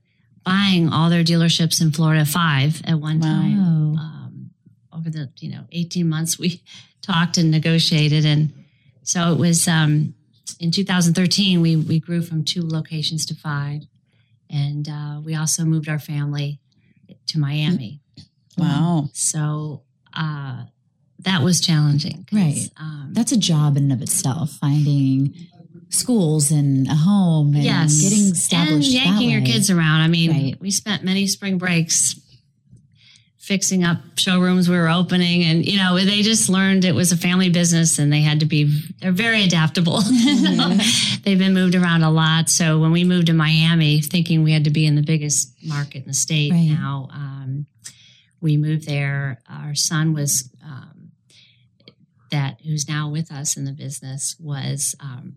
buying 0.45 0.89
all 0.89 1.11
their 1.11 1.25
dealerships 1.25 1.81
in 1.81 1.91
florida 1.93 2.25
five 2.25 2.81
at 2.85 2.99
one 2.99 3.21
time 3.21 3.59
um, 3.99 4.51
over 4.93 5.11
the 5.11 5.31
you 5.41 5.51
know 5.51 5.65
18 5.73 6.09
months 6.09 6.39
we 6.39 6.63
talked 7.03 7.39
and 7.39 7.51
negotiated 7.51 8.25
and 8.25 8.53
so 9.03 9.33
it 9.33 9.39
was 9.39 9.67
um, 9.67 10.15
in 10.59 10.71
2013 10.71 11.61
we, 11.61 11.77
we 11.77 11.99
grew 11.99 12.23
from 12.23 12.45
two 12.45 12.63
locations 12.63 13.25
to 13.27 13.35
five 13.35 13.83
and 14.49 14.89
uh, 14.89 15.21
we 15.25 15.35
also 15.35 15.65
moved 15.65 15.89
our 15.89 15.99
family 15.99 16.59
to 17.27 17.39
miami 17.39 18.01
Wow. 18.59 19.09
so 19.15 19.83
uh, 20.13 20.65
that 21.21 21.43
was 21.43 21.61
challenging. 21.61 22.27
Right. 22.33 22.69
um, 22.77 23.11
That's 23.13 23.33
a 23.33 23.37
job 23.39 23.77
in 23.77 23.85
and 23.85 23.93
of 23.93 24.03
itself. 24.03 24.51
Finding 24.53 25.35
schools 25.91 26.51
and 26.51 26.87
a 26.89 26.95
home 26.95 27.55
and 27.55 27.65
yes 27.65 28.01
getting 28.01 28.27
and 28.27 28.33
established. 28.37 28.93
that 28.93 29.05
yanking 29.05 29.29
your 29.31 29.43
kids 29.43 29.71
around 29.71 30.01
i 30.03 30.09
mean 30.09 30.31
Right. 30.31 30.61
we 30.61 30.71
spent 30.71 31.03
many 31.05 31.27
spring 31.27 31.59
breaks 31.59 32.19
fixing 33.39 33.83
up 33.83 33.99
showrooms 34.17 34.69
we 34.69 34.77
were 34.77 34.89
opening 34.89 35.43
and 35.43 35.67
you 35.67 35.77
know 35.79 35.97
they 35.97 36.23
just 36.23 36.49
learned 36.49 36.85
it 36.85 36.95
was 36.95 37.11
a 37.11 37.17
family 37.17 37.49
business 37.51 37.99
and 37.99 38.13
they 38.13 38.21
had 38.21 38.39
to 38.41 38.47
be 38.47 38.81
they're 39.01 39.11
very 39.11 39.43
adaptable 39.43 40.01
they've 41.25 41.39
been 41.39 41.55
moved 41.55 41.75
around 41.75 42.03
a 42.05 42.11
lot 42.11 42.49
so 42.49 42.79
when 42.79 42.93
we 42.93 43.03
moved 43.03 43.27
to 43.27 43.33
miami 43.33 44.01
thinking 44.01 44.45
we 44.45 44.53
had 44.53 44.65
to 44.65 44.71
be 44.71 44.87
in 44.87 44.95
the 44.95 45.03
biggest 45.03 45.53
market 45.65 46.03
in 46.03 46.07
the 46.07 46.15
state 46.15 46.53
Right. 46.53 46.69
now 46.69 47.09
um, 47.13 47.67
we 48.41 48.57
moved 48.57 48.87
there 48.87 49.41
our 49.49 49.75
son 49.75 50.13
was 50.13 50.49
um, 50.65 51.11
that 52.31 52.61
who's 52.63 52.89
now 52.89 53.11
with 53.11 53.33
us 53.33 53.57
in 53.57 53.65
the 53.65 53.73
business 53.73 54.37
was 54.39 54.95
um, 55.01 55.37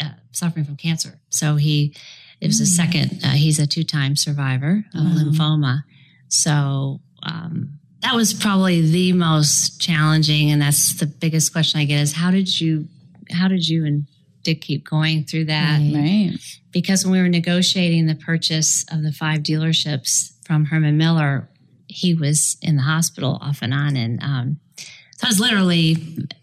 uh, 0.00 0.10
suffering 0.32 0.64
from 0.64 0.76
cancer 0.76 1.18
so 1.30 1.56
he 1.56 1.94
it 2.40 2.46
was 2.46 2.60
a 2.60 2.66
second 2.66 3.20
uh, 3.24 3.30
he's 3.30 3.58
a 3.58 3.66
two-time 3.66 4.14
survivor 4.16 4.84
of 4.94 5.04
Wow. 5.04 5.14
lymphoma 5.16 5.84
so 6.28 7.00
um, 7.22 7.78
that 8.02 8.14
was 8.14 8.34
probably 8.34 8.88
the 8.90 9.12
most 9.12 9.80
challenging 9.80 10.50
and 10.50 10.60
that's 10.62 10.98
the 10.98 11.06
biggest 11.06 11.52
question 11.52 11.80
i 11.80 11.84
get 11.84 12.00
is 12.00 12.12
how 12.12 12.30
did 12.30 12.60
you 12.60 12.88
how 13.32 13.48
did 13.48 13.68
you 13.68 13.84
and 13.84 14.06
dick 14.42 14.60
keep 14.60 14.88
going 14.88 15.24
through 15.24 15.44
that 15.46 15.78
Right. 15.80 15.94
Right. 16.30 16.38
because 16.72 17.04
when 17.04 17.12
we 17.12 17.20
were 17.20 17.28
negotiating 17.28 18.06
the 18.06 18.14
purchase 18.14 18.84
of 18.92 19.02
the 19.02 19.12
five 19.12 19.40
dealerships 19.40 20.32
from 20.46 20.66
herman 20.66 20.96
miller 20.96 21.48
he 21.88 22.14
was 22.14 22.56
in 22.62 22.76
the 22.76 22.82
hospital 22.82 23.38
off 23.40 23.58
and 23.62 23.72
on 23.74 23.96
and 23.96 24.22
um, 24.22 24.60
so 25.16 25.26
i 25.26 25.28
was 25.30 25.40
literally 25.40 25.96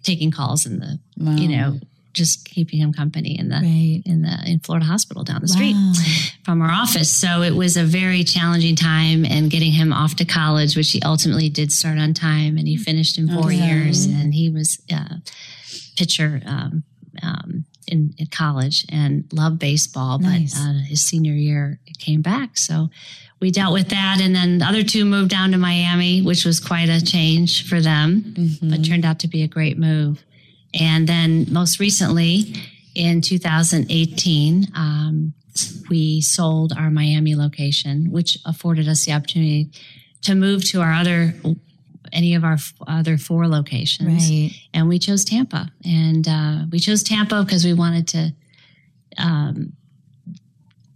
taking 0.03 0.31
calls 0.31 0.65
in 0.65 0.79
the 0.79 0.99
Wow. 1.17 1.35
you 1.35 1.47
know 1.55 1.79
just 2.13 2.45
keeping 2.45 2.79
him 2.79 2.93
company 2.93 3.37
in 3.37 3.49
the 3.49 3.55
Right. 3.55 4.01
in 4.05 4.21
the 4.21 4.37
in 4.45 4.59
florida 4.59 4.85
hospital 4.85 5.23
down 5.23 5.41
the 5.41 5.47
street 5.47 5.73
Wow. 5.75 5.93
from 6.43 6.61
our 6.61 6.71
office. 6.71 7.09
So 7.13 7.41
it 7.41 7.55
was 7.55 7.75
a 7.77 7.83
very 7.83 8.23
challenging 8.23 8.75
time 8.75 9.25
and 9.25 9.49
getting 9.49 9.71
him 9.71 9.91
off 9.91 10.15
to 10.17 10.25
college, 10.25 10.75
which 10.77 10.91
he 10.91 11.01
ultimately 11.01 11.49
did 11.49 11.71
start 11.71 11.97
on 11.97 12.13
time 12.13 12.57
and 12.57 12.67
he 12.67 12.77
finished 12.77 13.17
in 13.17 13.27
four 13.27 13.47
Okay. 13.47 13.65
years 13.67 14.05
and 14.05 14.33
he 14.33 14.49
was 14.49 14.79
uh, 14.93 15.15
pitcher 15.97 16.41
um, 16.45 16.83
um, 17.21 17.65
in, 17.87 18.13
in 18.17 18.27
college 18.27 18.85
and 18.89 19.25
loved 19.33 19.59
baseball, 19.59 20.19
Nice. 20.19 20.53
but 20.53 20.61
uh, 20.69 20.73
his 20.85 21.01
senior 21.01 21.33
year 21.33 21.79
it 21.85 21.97
came 21.99 22.21
back. 22.21 22.57
So 22.57 22.89
we 23.39 23.51
dealt 23.51 23.73
with 23.73 23.89
that, 23.89 24.21
and 24.21 24.33
then 24.33 24.59
the 24.59 24.65
other 24.65 24.83
two 24.83 25.03
moved 25.03 25.29
down 25.29 25.51
to 25.51 25.57
Miami, 25.57 26.21
which 26.21 26.45
was 26.45 26.61
quite 26.61 26.87
a 26.89 27.03
change 27.03 27.67
for 27.67 27.81
them, 27.81 28.57
but 28.61 28.85
turned 28.85 29.03
out 29.03 29.19
to 29.19 29.27
be 29.27 29.43
a 29.43 29.47
great 29.47 29.77
move. 29.77 30.23
And 30.79 31.07
then 31.07 31.47
most 31.51 31.79
recently, 31.79 32.55
in 32.95 33.21
2018, 33.21 34.67
um, 34.75 35.33
we 35.89 36.21
sold 36.21 36.73
our 36.73 36.89
Miami 36.89 37.35
location, 37.35 38.11
which 38.11 38.37
afforded 38.45 38.87
us 38.87 39.05
the 39.05 39.11
opportunity 39.13 39.69
to 40.23 40.35
move 40.35 40.63
to 40.69 40.81
our 40.81 40.93
other 40.93 41.33
any 42.11 42.35
of 42.35 42.43
our 42.43 42.53
f- 42.53 42.73
other 42.85 43.17
four 43.17 43.47
locations 43.47 44.29
Right. 44.29 44.51
and 44.73 44.87
we 44.87 44.99
chose 44.99 45.25
Tampa. 45.25 45.71
And 45.83 46.27
uh, 46.27 46.65
we 46.71 46.79
chose 46.79 47.01
Tampa 47.01 47.43
because 47.43 47.65
we 47.65 47.73
wanted 47.73 48.07
to. 48.09 48.33
Um, 49.17 49.73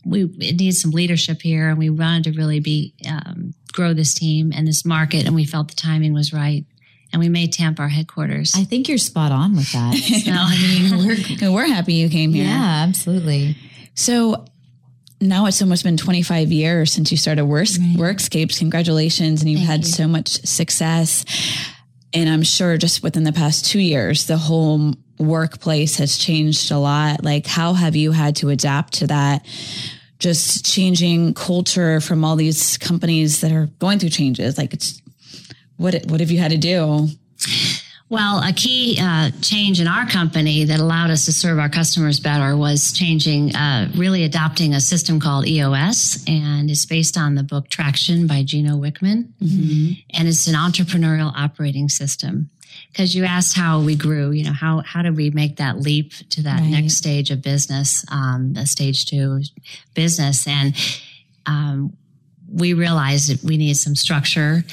we 0.06 0.24
it 0.24 0.58
needed 0.60 0.76
some 0.76 0.92
leadership 0.92 1.42
here, 1.42 1.70
and 1.70 1.78
we 1.78 1.90
wanted 1.90 2.24
to 2.26 2.32
really 2.38 2.60
be 2.60 2.94
um, 3.10 3.54
grow 3.74 3.94
this 3.94 4.14
team 4.14 4.52
and 4.56 4.68
this 4.68 4.86
market, 4.86 5.26
and 5.26 5.36
we 5.36 5.46
felt 5.46 5.68
the 5.70 5.76
timing 5.76 6.14
was 6.14 6.32
right, 6.34 6.66
and 7.14 7.20
we 7.20 7.30
made 7.30 7.54
Tampa 7.54 7.82
our 7.84 7.88
headquarters. 7.90 8.54
I 8.56 8.64
think 8.64 8.88
you're 8.90 8.98
spot 8.98 9.32
on 9.32 9.56
with 9.56 9.72
that. 9.74 9.94
So- 10.26 10.32
I 10.32 10.58
mean, 10.58 11.40
we're, 11.42 11.52
we're 11.54 11.68
happy 11.68 11.94
you 11.94 12.10
came 12.10 12.34
here. 12.34 12.46
yeah, 12.46 12.86
absolutely. 12.88 13.56
So 13.96 14.46
now 15.20 15.46
it's 15.48 15.62
almost 15.62 15.84
been 15.84 15.98
25 15.98 16.52
years 16.52 16.92
since 16.92 17.10
you 17.12 17.18
started 17.18 17.46
Work, 17.46 17.68
Right. 17.80 17.96
Workscapes. 17.98 18.60
Congratulations. 18.60 19.42
And 19.42 19.50
you've 19.50 19.60
Thank 19.60 19.70
had 19.70 19.80
you. 19.80 19.92
so 19.92 20.08
much 20.08 20.30
success. 20.46 21.26
And 22.14 22.30
I'm 22.30 22.44
sure 22.44 22.78
just 22.78 23.02
within 23.04 23.24
the 23.24 23.34
past 23.34 23.66
two 23.66 23.80
years, 23.80 24.28
the 24.28 24.38
whole 24.38 24.94
workplace 25.20 25.98
has 25.98 26.18
changed 26.18 26.72
a 26.72 26.78
lot. 26.78 27.24
Like, 27.24 27.48
how 27.48 27.74
have 27.74 27.96
you 27.96 28.12
had 28.12 28.36
to 28.38 28.50
adapt 28.50 28.94
to 28.96 29.08
that? 29.08 29.46
Just 30.20 30.66
changing 30.66 31.34
culture 31.34 32.00
from 32.02 32.24
all 32.24 32.36
these 32.36 32.78
companies 32.78 33.42
that 33.42 33.52
are 33.52 33.68
going 33.80 34.00
through 34.00 34.10
changes. 34.10 34.58
Like, 34.58 34.74
it's 34.74 35.02
what 35.78 35.96
what 36.08 36.20
have 36.20 36.32
you 36.32 36.40
had 36.40 36.52
to 36.52 36.58
do? 36.58 37.08
Well, 38.10 38.42
a 38.42 38.54
key 38.54 38.98
uh, 39.02 39.32
change 39.42 39.82
in 39.82 39.88
our 39.88 40.06
company 40.08 40.64
that 40.64 40.80
allowed 40.80 41.10
us 41.10 41.26
to 41.26 41.34
serve 41.34 41.60
our 41.60 41.68
customers 41.68 42.22
better 42.22 42.56
was 42.56 42.94
changing, 42.94 43.54
uh, 43.54 43.92
really 43.98 44.24
adopting 44.24 44.74
a 44.74 44.80
system 44.80 45.20
called 45.20 45.46
EOS, 45.46 46.24
and 46.26 46.72
it's 46.72 46.86
based 46.86 47.18
on 47.18 47.36
the 47.36 47.44
book 47.44 47.68
Traction 47.68 48.26
by 48.26 48.44
Gino 48.44 48.78
Wickman, 48.78 49.28
and 49.42 50.28
it's 50.28 50.48
an 50.48 50.56
entrepreneurial 50.56 51.34
operating 51.36 51.90
system. 51.90 52.50
Because 52.94 53.14
you 53.14 53.26
asked 53.26 53.58
how 53.58 53.82
we 53.82 53.96
grew, 53.98 54.32
you 54.32 54.46
know, 54.46 54.54
how 54.54 54.82
how 54.86 55.02
did 55.02 55.18
we 55.18 55.30
make 55.30 55.58
that 55.58 55.78
leap 55.82 56.14
to 56.30 56.42
that 56.44 56.62
Right. 56.62 56.70
next 56.70 56.96
stage 56.96 57.30
of 57.30 57.42
business, 57.42 58.06
um, 58.10 58.54
the 58.54 58.66
stage 58.66 59.06
two 59.06 59.42
business, 59.96 60.48
and 60.48 60.74
um, 61.46 61.92
we 62.50 62.74
realized 62.74 63.30
that 63.30 63.44
we 63.44 63.58
needed 63.58 63.76
some 63.78 63.96
structure. 63.96 64.64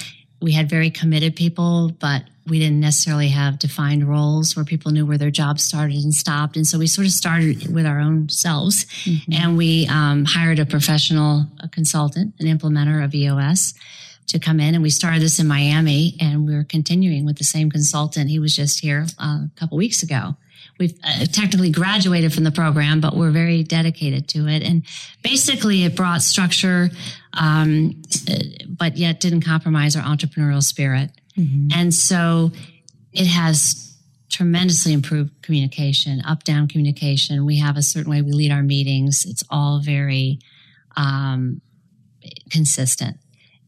We 0.40 0.52
had 0.52 0.68
very 0.68 0.90
committed 0.90 1.36
people, 1.36 1.92
but 1.98 2.24
we 2.46 2.58
didn't 2.58 2.80
necessarily 2.80 3.28
have 3.28 3.58
defined 3.58 4.06
roles 4.06 4.54
where 4.54 4.64
people 4.64 4.92
knew 4.92 5.06
where 5.06 5.16
their 5.16 5.30
jobs 5.30 5.62
started 5.62 6.02
and 6.04 6.12
stopped. 6.12 6.56
And 6.56 6.66
so 6.66 6.78
we 6.78 6.86
sort 6.86 7.06
of 7.06 7.12
started 7.12 7.72
with 7.74 7.86
our 7.86 7.98
own 7.98 8.28
selves 8.28 8.84
and 9.32 9.56
we 9.56 9.86
um, 9.88 10.26
hired 10.26 10.58
a 10.58 10.66
professional 10.66 11.46
a 11.60 11.68
consultant, 11.68 12.34
an 12.38 12.46
implementer 12.46 13.02
of 13.02 13.14
EOS 13.14 13.74
to 14.26 14.38
come 14.38 14.60
in. 14.60 14.74
And 14.74 14.82
we 14.82 14.90
started 14.90 15.22
this 15.22 15.38
in 15.38 15.46
Miami 15.46 16.16
and 16.20 16.46
we're 16.46 16.64
continuing 16.64 17.24
with 17.24 17.38
the 17.38 17.44
same 17.44 17.70
consultant. 17.70 18.28
He 18.28 18.38
was 18.38 18.54
just 18.54 18.80
here 18.80 19.06
uh, 19.18 19.44
a 19.44 19.50
couple 19.56 19.78
weeks 19.78 20.02
ago. 20.02 20.36
We've 20.78 20.98
uh, 21.04 21.26
technically 21.26 21.70
graduated 21.70 22.32
from 22.32 22.42
the 22.42 22.50
program, 22.50 23.00
but 23.00 23.16
we're 23.16 23.30
very 23.30 23.62
dedicated 23.62 24.28
to 24.30 24.48
it. 24.48 24.62
And 24.62 24.82
basically, 25.22 25.84
it 25.84 25.94
brought 25.94 26.20
structure, 26.20 26.90
um, 27.36 28.02
but 28.68 28.96
yet 28.96 29.20
didn't 29.20 29.42
compromise 29.42 29.96
our 29.96 30.02
entrepreneurial 30.02 30.62
spirit. 30.62 31.10
And 31.74 31.92
so 31.92 32.52
it 33.12 33.26
has 33.26 33.96
tremendously 34.30 34.92
improved 34.92 35.42
communication, 35.42 36.20
up 36.22 36.44
down 36.44 36.68
communication. 36.68 37.44
We 37.44 37.58
have 37.58 37.76
a 37.76 37.82
certain 37.82 38.10
way 38.10 38.22
we 38.22 38.32
lead 38.32 38.50
our 38.50 38.62
meetings. 38.62 39.24
It's 39.24 39.44
all 39.50 39.80
very 39.80 40.38
um, 40.96 41.60
consistent. 42.50 43.18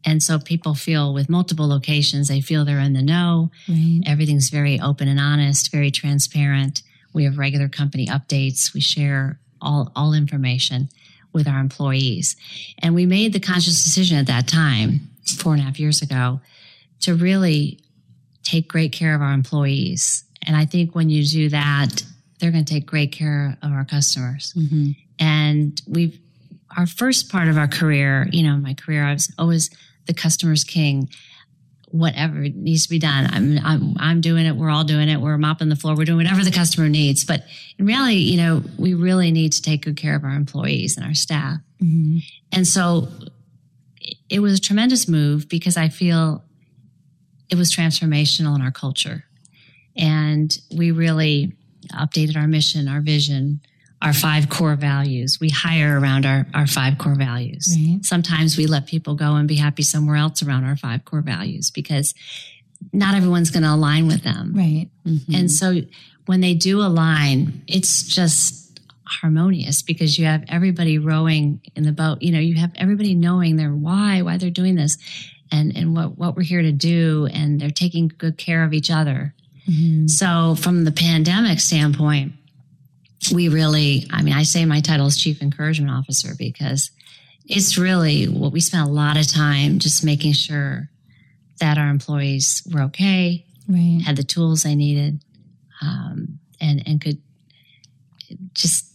And 0.05 0.23
so 0.23 0.38
people 0.38 0.75
feel 0.75 1.12
with 1.12 1.29
multiple 1.29 1.67
locations, 1.69 2.29
they 2.29 2.40
feel 2.40 2.64
they're 2.64 2.79
in 2.79 2.93
the 2.93 3.03
know. 3.03 3.51
Right. 3.69 4.03
Everything's 4.07 4.51
very 4.51 4.81
open 4.81 5.09
and 5.09 5.19
honest, 5.19 5.73
very 5.73 5.90
transparent. 5.90 6.83
We 7.12 7.25
have 7.25 7.38
regular 7.38 7.69
company 7.69 8.07
updates. 8.07 8.73
We 8.73 8.81
share 8.81 9.40
all, 9.61 9.90
all 9.97 10.12
information 10.12 10.88
with 11.37 11.46
our 11.46 11.61
employees. 11.61 12.35
And 12.79 12.94
we 12.94 13.05
made 13.05 13.35
the 13.35 13.40
conscious 13.40 13.85
decision 13.85 14.16
at 14.16 14.27
that 14.27 14.49
time, 14.49 15.11
four 15.38 15.53
and 15.53 15.61
a 15.61 15.64
half 15.64 15.79
years 15.79 16.01
ago, 16.01 16.40
to 17.01 17.14
really 17.14 17.79
take 18.42 18.66
great 18.66 18.90
care 18.90 19.14
of 19.14 19.20
our 19.20 19.35
employees. 19.35 20.25
And 20.46 20.57
I 20.57 20.64
think 20.64 20.94
when 20.94 21.11
you 21.11 21.25
do 21.25 21.51
that, 21.51 22.03
they're 22.38 22.51
going 22.51 22.64
to 22.64 22.75
take 22.75 22.87
great 22.87 23.12
care 23.12 23.57
of 23.62 23.70
our 23.70 23.85
customers. 23.85 24.55
Mm-hmm. 24.57 24.92
And 25.18 25.83
we've, 25.87 26.18
our 26.77 26.87
first 26.87 27.31
part 27.31 27.49
of 27.49 27.59
our 27.59 27.68
career, 27.68 28.29
you 28.33 28.42
know, 28.42 28.57
my 28.57 28.72
career, 28.75 29.05
I 29.05 29.12
was 29.12 29.33
always 29.38 29.70
the 30.07 30.14
customer's 30.14 30.64
king. 30.64 31.11
Whatever 31.87 32.40
needs 32.40 32.85
to 32.85 32.90
be 32.90 32.99
done, 32.99 33.29
I'm, 33.33 33.59
I'm, 33.64 33.94
I'm 33.99 34.20
doing 34.20 34.44
it. 34.46 34.57
We're 34.57 34.70
all 34.70 34.85
doing 34.85 35.09
it. 35.09 35.20
We're 35.20 35.38
mopping 35.38 35.68
the 35.68 35.77
floor. 35.77 35.94
We're 35.96 36.05
doing 36.05 36.18
whatever 36.18 36.44
the 36.44 36.51
customer 36.51 36.88
needs. 36.88 37.25
But 37.25 37.44
in 37.79 37.87
reality, 37.87 38.16
you 38.16 38.37
know, 38.37 38.62
we 38.79 38.94
really 38.94 39.31
need 39.31 39.53
to 39.53 39.62
take 39.62 39.83
good 39.85 39.96
care 39.96 40.16
of 40.16 40.25
our 40.25 40.35
employees 40.35 40.96
and 40.96 41.07
our 41.07 41.14
staff. 41.14 41.59
Mm-hmm. 41.83 42.18
And 42.53 42.66
so 42.66 43.09
it 44.29 44.40
was 44.40 44.59
a 44.59 44.61
tremendous 44.61 45.09
move 45.09 45.49
because 45.49 45.77
I 45.77 45.88
feel 45.88 46.44
it 47.49 47.57
was 47.57 47.72
transformational 47.72 48.57
in 48.57 48.62
our 48.62 48.72
culture. 48.72 49.25
And 49.96 50.57
we 50.77 50.90
really 50.90 51.53
updated 51.92 52.37
our 52.37 52.49
mission, 52.49 52.88
our 52.88 53.01
vision, 53.01 53.61
our 54.03 54.13
five 54.13 54.49
core 54.49 54.77
values. 54.77 55.39
We 55.41 55.49
hire 55.49 55.99
around 55.99 56.27
our, 56.27 56.47
our 56.55 56.67
five 56.67 56.99
core 56.99 57.15
values. 57.15 57.77
Right. 57.79 58.05
Sometimes 58.05 58.57
we 58.57 58.67
let 58.67 58.87
people 58.87 59.15
go 59.15 59.35
and 59.35 59.49
be 59.49 59.57
happy 59.57 59.83
somewhere 59.83 60.17
else 60.17 60.43
around 60.43 60.65
our 60.65 60.77
five 60.77 61.05
core 61.05 61.23
values 61.23 61.71
because 61.71 62.15
not 62.93 63.15
everyone's 63.15 63.51
going 63.51 63.63
to 63.63 63.73
align 63.73 64.07
with 64.07 64.23
them. 64.23 64.53
Right. 64.55 64.89
Mm-hmm. 65.07 65.17
Mm-hmm. 65.17 65.35
And 65.35 65.51
so 65.51 65.81
when 66.27 66.41
they 66.41 66.55
do 66.55 66.81
align, 66.81 67.63
it's 67.67 68.03
just 68.03 68.81
harmonious 69.05 69.83
because 69.83 70.19
you 70.19 70.27
have 70.27 70.45
everybody 70.49 70.99
rowing 70.99 71.63
in 71.75 71.85
the 71.85 71.93
boat. 71.93 72.21
You 72.21 72.33
know, 72.33 72.39
you 72.39 72.57
have 72.57 72.73
everybody 72.75 73.15
knowing 73.15 73.57
their 73.57 73.71
why, 73.71 74.21
why 74.23 74.37
they're 74.37 74.51
doing 74.51 74.75
this 74.75 74.99
and, 75.51 75.75
and 75.77 75.97
what, 75.97 76.19
what 76.19 76.37
we're 76.37 76.43
here 76.43 76.63
to 76.63 76.73
do. 76.73 77.29
And 77.33 77.61
they're 77.61 77.71
taking 77.71 78.09
good 78.19 78.37
care 78.37 78.63
of 78.63 78.75
each 78.75 78.91
other. 78.91 79.33
So 80.07 80.55
from 80.55 80.85
the 80.85 80.93
pandemic 80.93 81.59
standpoint, 81.59 82.35
we 83.33 83.49
really, 83.49 84.07
I 84.12 84.23
mean, 84.23 84.35
I 84.35 84.43
say 84.43 84.65
my 84.65 84.81
title 84.81 85.07
is 85.07 85.17
chief 85.17 85.43
encouragement 85.43 85.91
officer 85.91 86.35
because 86.37 86.91
it's 87.47 87.79
really 87.79 88.27
what 88.27 88.53
we 88.53 88.61
spent 88.61 88.89
a 88.89 88.93
lot 88.93 89.17
of 89.17 89.27
time 89.27 89.79
just 89.79 90.05
making 90.05 90.33
sure 90.33 90.89
that 91.61 91.79
our 91.79 91.89
employees 91.89 92.62
were 92.73 92.83
okay, 92.83 93.45
Right. 93.69 94.01
had 94.05 94.17
the 94.17 94.23
tools 94.23 94.62
they 94.62 94.75
needed, 94.75 95.25
um, 95.83 96.39
and 96.61 96.83
and 96.87 97.01
could 97.01 97.19
just. 98.55 98.93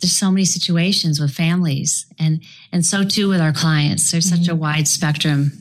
There's 0.00 0.12
so 0.16 0.32
many 0.32 0.44
situations 0.44 1.20
with 1.20 1.30
families, 1.32 2.06
and 2.18 2.42
and 2.72 2.84
so 2.84 3.04
too 3.04 3.28
with 3.28 3.40
our 3.40 3.52
clients. 3.52 4.10
There's 4.10 4.28
such 4.28 4.48
a 4.48 4.54
wide 4.54 4.88
spectrum 4.88 5.52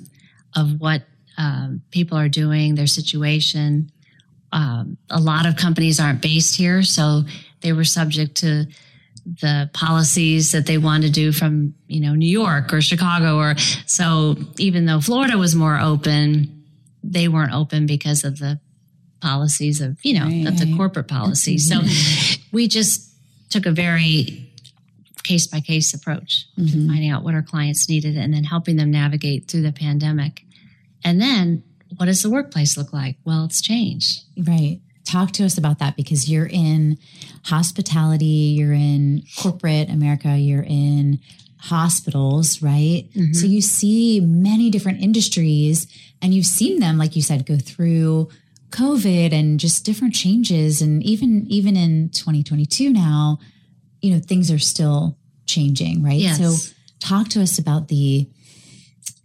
of 0.56 0.80
what 0.82 1.04
um, 1.38 1.82
people 1.92 2.18
are 2.18 2.28
doing, 2.30 2.74
their 2.76 2.88
situation. 2.88 3.92
Um, 4.52 4.98
a 5.10 5.20
lot 5.20 5.46
of 5.46 5.56
companies 5.58 6.00
aren't 6.00 6.22
based 6.22 6.56
here, 6.58 6.82
so 6.84 7.24
they 7.62 7.74
were 7.74 7.84
subject 7.84 8.36
to 8.38 8.66
the 9.26 9.70
policies 9.74 10.52
that 10.52 10.66
they 10.66 10.80
wanted 10.80 11.08
to 11.08 11.12
do 11.14 11.32
from 11.32 11.76
you 11.88 12.00
know 12.00 12.16
New 12.16 12.30
York 12.30 12.74
or 12.74 12.82
Chicago 12.82 13.38
or 13.38 13.56
so 13.86 14.36
even 14.58 14.86
though 14.86 15.00
Florida 15.00 15.38
was 15.38 15.56
more 15.56 15.80
open 15.80 16.62
they 17.04 17.28
weren't 17.28 17.54
open 17.54 17.86
because 17.86 18.24
of 18.24 18.40
the 18.40 18.60
policies 19.22 19.82
of 19.82 19.98
you 20.04 20.20
know 20.20 20.50
of 20.50 20.60
the 20.60 20.74
corporate 20.76 21.08
policies. 21.08 21.70
Mm-hmm. 21.72 21.88
So 21.88 22.42
we 22.52 22.68
just 22.68 23.14
took 23.50 23.66
a 23.66 23.72
very 23.72 24.52
case 25.24 25.46
by 25.48 25.60
case 25.62 25.94
approach 25.94 26.48
to 26.56 26.62
mm-hmm. 26.62 26.88
finding 26.88 27.10
out 27.10 27.24
what 27.24 27.36
our 27.36 27.44
clients 27.44 27.88
needed 27.88 28.18
and 28.18 28.34
then 28.34 28.44
helping 28.44 28.76
them 28.76 28.90
navigate 28.90 29.48
through 29.48 29.62
the 29.62 29.72
pandemic. 29.72 30.44
And 31.04 31.22
then 31.22 31.64
what 31.98 32.08
does 32.08 32.24
the 32.24 32.30
workplace 32.30 32.76
look 32.76 32.92
like? 32.92 33.18
Well 33.24 33.46
it's 33.46 33.62
changed. 33.62 34.24
Right. 34.38 34.80
Talk 35.12 35.32
to 35.34 35.46
us 35.46 35.58
about 35.58 35.80
that 35.80 35.96
because 35.96 36.30
you're 36.30 36.48
in 36.50 36.98
hospitality, 37.44 38.56
you're 38.58 38.74
in 38.74 39.24
corporate 39.38 39.90
America, 39.90 40.38
you're 40.38 40.64
in 40.64 41.20
hospitals, 41.58 42.62
right? 42.62 43.08
Mm-hmm. 43.14 43.34
So 43.34 43.46
you 43.46 43.62
see 43.62 44.20
many 44.20 44.70
different 44.70 45.02
industries 45.02 45.88
and 46.22 46.34
you've 46.34 46.46
seen 46.46 46.80
them, 46.80 46.98
like 46.98 47.16
you 47.16 47.22
said, 47.22 47.46
go 47.46 47.58
through 47.58 48.30
COVID 48.72 49.34
and 49.34 49.60
just 49.60 49.86
different 49.86 50.14
changes, 50.14 50.82
and 50.82 51.04
even 51.04 51.46
even 51.48 51.76
in 51.76 52.10
2022 52.10 52.92
now, 52.92 53.40
you 54.02 54.14
know, 54.14 54.20
things 54.20 54.50
are 54.50 54.60
still 54.60 55.18
changing, 55.46 56.02
right? 56.02 56.20
Yes. 56.20 56.38
So, 56.38 56.72
talk 57.00 57.28
to 57.30 57.42
us 57.42 57.60
about 57.60 57.90
the 57.90 58.30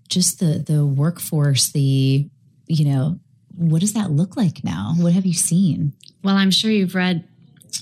just 0.08 0.40
the 0.40 0.64
the 0.66 0.84
workforce, 0.84 1.70
the 1.70 2.28
you 2.66 2.84
know, 2.84 3.20
what 3.56 3.80
does 3.80 3.92
that 3.94 4.10
look 4.10 4.36
like 4.36 4.62
now? 4.64 4.94
What 4.98 5.12
have 5.12 5.26
you 5.26 5.32
seen? 5.32 5.92
Well, 6.22 6.36
I'm 6.36 6.50
sure 6.50 6.70
you've 6.70 6.94
read 6.94 7.26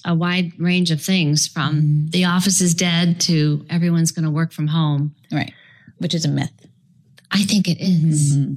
a 0.04 0.14
wide 0.14 0.52
range 0.58 0.90
of 0.90 1.00
things 1.02 1.46
from 1.46 1.74
Mm-hmm. 1.76 2.06
the 2.08 2.24
office 2.24 2.60
is 2.60 2.74
dead 2.74 3.20
to 3.22 3.64
everyone's 3.70 4.12
going 4.12 4.24
to 4.24 4.30
work 4.30 4.52
from 4.52 4.68
home. 4.68 5.14
Right. 5.32 5.52
Which 5.98 6.14
is 6.14 6.24
a 6.24 6.28
myth. 6.28 6.52
I 7.30 7.42
think 7.42 7.68
it 7.68 7.78
is. 7.80 8.36
Mm-hmm. 8.36 8.54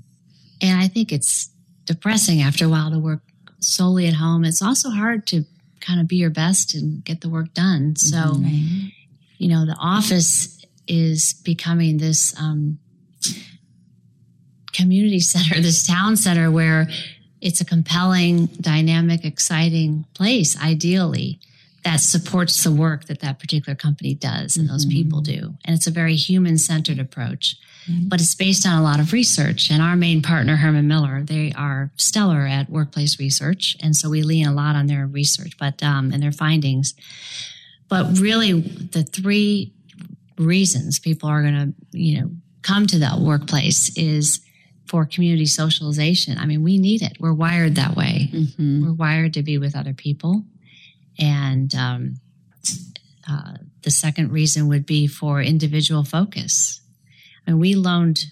And 0.61 0.79
I 0.81 0.87
think 0.87 1.11
it's 1.11 1.49
depressing 1.85 2.41
after 2.41 2.65
a 2.65 2.69
while 2.69 2.91
to 2.91 2.99
work 2.99 3.21
solely 3.59 4.07
at 4.07 4.15
home. 4.15 4.43
It's 4.45 4.61
also 4.61 4.89
hard 4.89 5.25
to 5.27 5.45
kind 5.79 5.99
of 6.01 6.07
be 6.07 6.17
your 6.17 6.29
best 6.31 6.75
and 6.75 7.03
get 7.05 7.21
the 7.21 7.29
work 7.29 7.53
done. 7.53 7.95
So, 7.95 8.17
Mm-hmm. 8.17 8.87
You 9.39 9.49
know, 9.49 9.65
the 9.67 9.77
office 9.79 10.65
is 10.87 11.33
becoming 11.45 11.97
this 11.99 12.33
um, 12.39 12.79
community 14.77 15.19
center, 15.19 15.59
this 15.59 15.85
town 15.85 16.15
center 16.15 16.51
where 16.51 16.87
it's 17.41 17.61
a 17.61 17.65
compelling, 17.65 18.45
dynamic, 18.61 19.25
exciting 19.25 20.05
place, 20.13 20.57
ideally, 20.61 21.39
that 21.83 21.97
supports 21.97 22.63
the 22.63 22.71
work 22.71 23.05
that 23.05 23.21
that 23.21 23.39
particular 23.39 23.75
company 23.75 24.13
does 24.13 24.57
and 24.57 24.69
those 24.69 24.85
people 24.85 25.21
do. 25.21 25.55
And 25.63 25.75
it's 25.75 25.87
a 25.87 25.91
very 25.91 26.15
human 26.15 26.57
centered 26.57 26.99
approach. 26.99 27.55
But 28.09 28.19
it's 28.19 28.35
based 28.35 28.67
on 28.67 28.77
a 28.77 28.83
lot 28.83 28.99
of 28.99 29.13
research. 29.13 29.71
And 29.71 29.81
our 29.81 29.95
main 29.95 30.21
partner, 30.21 30.57
Herman 30.57 30.89
Miller, 30.89 31.23
they 31.23 31.53
are 31.55 31.89
stellar 31.95 32.45
at 32.45 32.69
workplace 32.69 33.17
research. 33.17 33.77
And 33.81 33.95
so 33.95 34.09
we 34.09 34.23
lean 34.23 34.45
a 34.45 34.53
lot 34.53 34.75
on 34.75 34.87
their 34.87 35.07
research, 35.07 35.57
but 35.57 35.81
um, 35.81 36.11
and 36.11 36.21
their 36.21 36.33
findings. 36.33 36.93
But 37.87 38.19
really, 38.19 38.59
the 38.59 39.03
three 39.03 39.71
reasons 40.37 40.99
people 40.99 41.29
are 41.29 41.41
going 41.41 41.53
to, 41.53 41.97
you 41.97 42.19
know, 42.19 42.31
come 42.61 42.87
to 42.87 42.99
that 42.99 43.19
workplace 43.19 43.95
is 43.97 44.41
for 44.87 45.05
community 45.05 45.45
socialization. 45.45 46.37
I 46.37 46.45
mean, 46.45 46.63
we 46.63 46.77
need 46.77 47.01
it. 47.01 47.17
We're 47.19 47.33
wired 47.33 47.75
that 47.75 47.95
way. 47.95 48.29
Mm-hmm. 48.31 48.85
We're 48.85 48.93
wired 48.93 49.33
to 49.33 49.43
be 49.43 49.57
with 49.57 49.75
other 49.75 49.93
people. 49.93 50.43
And 51.19 51.73
um, 51.75 52.15
uh, 53.29 53.53
the 53.81 53.91
second 53.91 54.31
reason 54.31 54.67
would 54.67 54.85
be 54.85 55.07
for 55.07 55.41
individual 55.41 56.03
focus. 56.03 56.81
And 57.45 57.59
we 57.59 57.75
loaned 57.75 58.25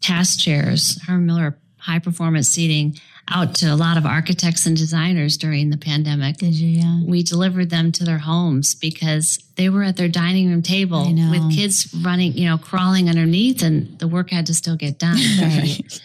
task 0.00 0.40
chairs, 0.40 1.00
Herman 1.06 1.26
Miller 1.26 1.58
high 1.78 1.98
performance 1.98 2.48
seating, 2.48 2.98
out 3.30 3.54
to 3.56 3.66
a 3.66 3.76
lot 3.76 3.96
of 3.96 4.06
architects 4.06 4.66
and 4.66 4.76
designers 4.76 5.36
during 5.36 5.70
the 5.70 5.76
pandemic 5.76 6.36
Did 6.36 6.54
you? 6.54 6.68
Yeah. 6.68 7.00
we 7.04 7.22
delivered 7.22 7.70
them 7.70 7.92
to 7.92 8.04
their 8.04 8.18
homes 8.18 8.74
because 8.74 9.38
they 9.56 9.68
were 9.68 9.82
at 9.82 9.96
their 9.96 10.08
dining 10.08 10.48
room 10.48 10.62
table 10.62 11.04
with 11.04 11.54
kids 11.54 11.94
running, 12.02 12.32
you 12.32 12.48
know, 12.48 12.58
crawling 12.58 13.08
underneath, 13.08 13.62
and 13.62 13.98
the 13.98 14.08
work 14.08 14.30
had 14.30 14.46
to 14.46 14.54
still 14.54 14.76
get 14.76 14.98
done. 14.98 15.18
Right. 15.38 16.00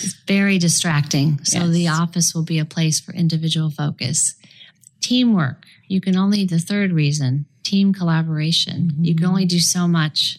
It's 0.00 0.14
very 0.26 0.58
distracting. 0.58 1.42
So 1.44 1.60
Yes. 1.60 1.70
the 1.70 1.88
office 1.88 2.34
will 2.34 2.42
be 2.42 2.58
a 2.58 2.64
place 2.64 3.00
for 3.00 3.12
individual 3.12 3.70
focus. 3.70 4.34
Teamwork. 5.00 5.64
You 5.86 6.00
can 6.00 6.16
only, 6.16 6.44
the 6.44 6.58
third 6.58 6.92
reason, 6.92 7.46
team 7.62 7.92
collaboration. 7.92 8.92
You 9.00 9.14
can 9.14 9.24
mm-hmm. 9.24 9.30
only 9.30 9.44
do 9.46 9.60
so 9.60 9.88
much 9.88 10.38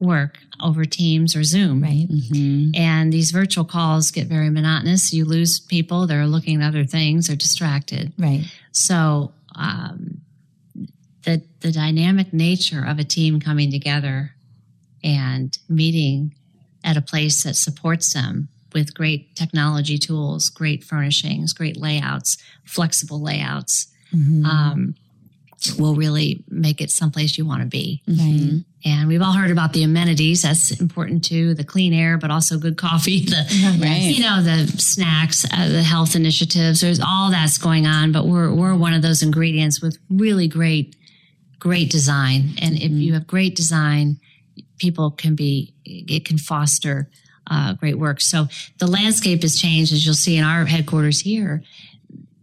work 0.00 0.38
over 0.60 0.84
Teams 0.84 1.36
or 1.36 1.44
Zoom. 1.44 1.82
Right. 1.82 2.08
Mm-hmm. 2.10 2.70
And 2.74 3.12
these 3.12 3.30
virtual 3.30 3.64
calls 3.64 4.10
get 4.10 4.26
very 4.26 4.50
monotonous. 4.50 5.12
You 5.12 5.24
lose 5.24 5.60
people. 5.60 6.06
They're 6.06 6.26
looking 6.26 6.60
at 6.62 6.66
other 6.68 6.84
things. 6.84 7.26
They're 7.28 7.36
distracted. 7.36 8.12
Right. 8.18 8.44
So 8.72 9.32
um, 9.54 10.20
the 11.24 11.42
the 11.60 11.70
dynamic 11.72 12.32
nature 12.32 12.84
of 12.84 12.98
a 12.98 13.04
team 13.04 13.40
coming 13.40 13.70
together 13.70 14.34
and 15.04 15.56
meeting 15.68 16.34
at 16.82 16.96
a 16.96 17.02
place 17.02 17.42
that 17.44 17.56
supports 17.56 18.14
them 18.14 18.48
with 18.72 18.94
great 18.94 19.34
technology 19.36 19.98
tools, 19.98 20.48
great 20.48 20.82
furnishings, 20.84 21.52
great 21.52 21.76
layouts, 21.76 22.38
flexible 22.64 23.20
layouts, 23.20 23.88
Mhm. 24.14 24.44
um, 24.44 24.94
will 25.78 25.94
really 25.94 26.42
make 26.48 26.80
it 26.80 26.90
someplace 26.90 27.36
you 27.36 27.44
want 27.44 27.60
to 27.62 27.66
be. 27.68 28.00
Right. 28.06 28.62
And 28.84 29.08
we've 29.08 29.20
all 29.20 29.32
heard 29.32 29.50
about 29.50 29.74
the 29.74 29.82
amenities. 29.82 30.42
That's 30.42 30.70
important 30.80 31.22
too. 31.24 31.52
The 31.54 31.64
clean 31.64 31.92
air, 31.92 32.16
but 32.16 32.30
also 32.30 32.58
good 32.58 32.78
coffee. 32.78 33.24
The 33.28 33.78
Right. 33.80 34.00
you 34.16 34.22
know 34.22 34.42
the 34.42 34.66
snacks, 34.78 35.44
uh, 35.44 35.68
the 35.68 35.82
health 35.82 36.16
initiatives. 36.16 36.80
There's 36.80 37.00
all 37.00 37.30
that's 37.30 37.58
going 37.58 37.86
on, 37.86 38.12
but 38.12 38.26
we're 38.26 38.52
we're 38.54 38.74
one 38.74 38.94
of 38.94 39.02
those 39.02 39.22
ingredients 39.22 39.82
with 39.82 39.98
really 40.08 40.48
great 40.48 40.96
great 41.58 41.90
design. 41.90 42.54
And 42.60 42.74
if 42.76 42.90
you 42.90 43.12
have 43.14 43.26
great 43.26 43.54
design, 43.54 44.18
people 44.78 45.10
can 45.10 45.34
be 45.34 45.74
it 45.84 46.24
can 46.24 46.38
foster 46.38 47.10
uh, 47.50 47.74
great 47.74 47.98
work. 47.98 48.20
So 48.20 48.46
the 48.78 48.86
landscape 48.86 49.42
has 49.42 49.60
changed, 49.60 49.92
as 49.92 50.06
you'll 50.06 50.14
see 50.14 50.36
in 50.38 50.44
our 50.44 50.64
headquarters 50.64 51.20
here. 51.20 51.62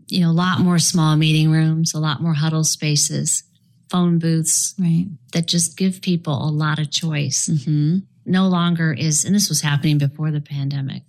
You 0.07 0.21
know, 0.21 0.29
a 0.31 0.33
lot 0.33 0.59
more 0.59 0.79
small 0.79 1.15
meeting 1.17 1.49
rooms, 1.51 1.93
a 1.93 1.99
lot 1.99 2.21
more 2.21 2.33
huddle 2.33 2.63
spaces, 2.63 3.43
phone 3.89 4.19
booths 4.19 4.75
Right. 4.77 5.07
that 5.33 5.47
just 5.47 5.77
give 5.77 6.01
people 6.01 6.33
a 6.47 6.51
lot 6.51 6.79
of 6.79 6.91
choice 6.91 7.47
Mm-hmm. 7.47 7.99
no 8.25 8.47
longer 8.47 8.91
is, 8.93 9.23
and 9.25 9.33
this 9.35 9.49
was 9.49 9.61
happening 9.61 9.97
before 9.97 10.31
the 10.31 10.41
pandemic. 10.41 11.03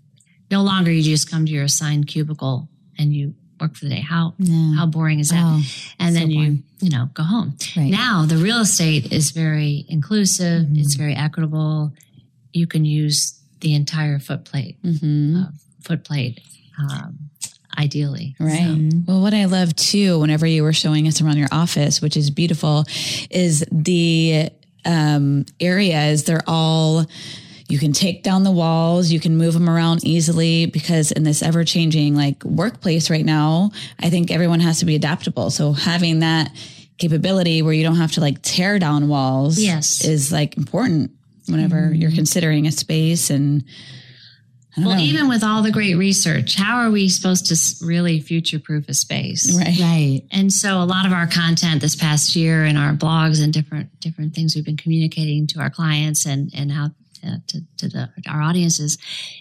No 0.51 0.62
longer 0.62 0.91
you 0.91 1.03
just 1.03 1.31
come 1.31 1.45
to 1.47 1.53
your 1.53 1.64
assigned 1.64 2.07
cubicle 2.07 2.69
and 2.99 3.12
you 3.14 3.35
work 3.61 3.75
for 3.77 3.85
the 3.87 3.91
day. 3.97 4.01
How 4.01 4.35
No. 4.38 4.75
how 4.77 4.87
boring 4.87 5.19
is 5.19 5.31
that? 5.31 5.43
Oh, 5.45 5.62
and 5.99 6.14
so 6.14 6.21
then 6.21 6.31
you 6.31 6.62
you 6.81 6.91
know 6.91 7.11
go 7.14 7.25
home. 7.25 7.55
Right. 7.77 7.91
Now 7.91 8.25
the 8.25 8.37
real 8.37 8.61
estate 8.61 9.12
is 9.12 9.31
very 9.33 9.85
inclusive. 9.88 10.67
Mhm. 10.69 10.79
It's 10.79 10.95
very 10.95 11.14
equitable. 11.14 11.93
You 12.53 12.67
can 12.69 12.85
use 12.85 13.35
the 13.61 13.75
entire 13.75 14.19
footplate 14.21 14.77
Mm-hmm. 14.85 15.37
uh, 15.43 15.47
footplate 15.83 16.38
um, 16.79 17.31
ideally. 17.79 18.35
Right. 18.41 18.61
Mhm. 18.61 19.07
Well, 19.07 19.21
what 19.21 19.33
I 19.35 19.45
love 19.45 19.75
too, 19.77 20.19
whenever 20.19 20.47
you 20.47 20.62
were 20.62 20.73
showing 20.73 21.07
us 21.07 21.21
around 21.21 21.37
your 21.38 21.49
office, 21.53 22.01
which 22.03 22.17
is 22.17 22.31
beautiful, 22.31 22.85
is 23.31 23.64
the 23.71 24.49
um, 24.85 25.47
areas. 25.61 26.25
They're 26.25 26.43
all, 26.47 27.07
you 27.69 27.79
can 27.79 27.93
take 27.93 28.23
down 28.23 28.43
the 28.45 28.51
walls, 28.51 29.11
you 29.12 29.21
can 29.21 29.37
move 29.37 29.55
them 29.55 29.69
around 29.69 30.05
easily 30.05 30.67
because 30.67 31.12
in 31.12 31.23
this 31.25 31.43
ever 31.43 31.64
changing 31.64 32.14
like 32.17 32.43
workplace 32.45 33.11
right 33.11 33.25
now, 33.25 33.71
I 34.01 34.11
think 34.11 34.31
everyone 34.31 34.61
has 34.61 34.79
to 34.81 34.85
be 34.87 34.95
adaptable. 34.95 35.51
So 35.51 35.73
having 35.73 36.21
that 36.21 36.51
capability 36.99 37.62
where 37.62 37.73
you 37.73 37.85
don't 37.85 37.97
have 37.97 38.12
to 38.12 38.21
like 38.21 38.43
tear 38.43 38.79
down 38.79 39.09
walls 39.09 39.59
Yes. 39.61 40.05
is 40.05 40.33
like 40.33 40.57
important 40.57 41.12
whenever 41.47 41.95
you're 41.95 42.11
considering 42.11 42.67
a 42.67 42.73
space 42.73 43.31
and 43.31 43.62
I 43.62 43.62
don't 43.62 43.98
Well, 44.77 44.97
know. 44.97 45.03
even 45.03 45.29
with 45.29 45.43
all 45.43 45.63
the 45.63 45.71
great 45.73 45.95
research, 45.97 46.57
how 46.57 46.77
are 46.77 46.91
we 46.91 47.09
supposed 47.09 47.47
to 47.47 47.85
really 47.85 48.21
future 48.21 48.59
proof 48.59 48.89
a 48.89 48.95
space? 48.95 49.53
right. 49.57 49.79
Right. 49.81 50.23
And 50.31 50.53
so 50.53 50.81
a 50.81 50.85
lot 50.85 51.07
of 51.07 51.13
our 51.13 51.27
content 51.27 51.81
this 51.81 51.97
past 51.97 52.37
year 52.37 52.65
and 52.65 52.79
our 52.79 52.93
blogs 52.93 53.43
and 53.43 53.53
different 53.53 53.99
different 54.01 54.35
things 54.35 54.55
we've 54.55 54.65
been 54.65 54.77
communicating 54.77 55.47
to 55.49 55.61
our 55.61 55.71
clients 55.71 56.27
and 56.27 56.51
and 56.55 56.71
how 56.71 56.91
uh, 57.27 57.39
to, 57.49 57.61
to 57.79 57.89
the, 57.89 58.09
our 58.29 58.41
audiences 58.41 58.97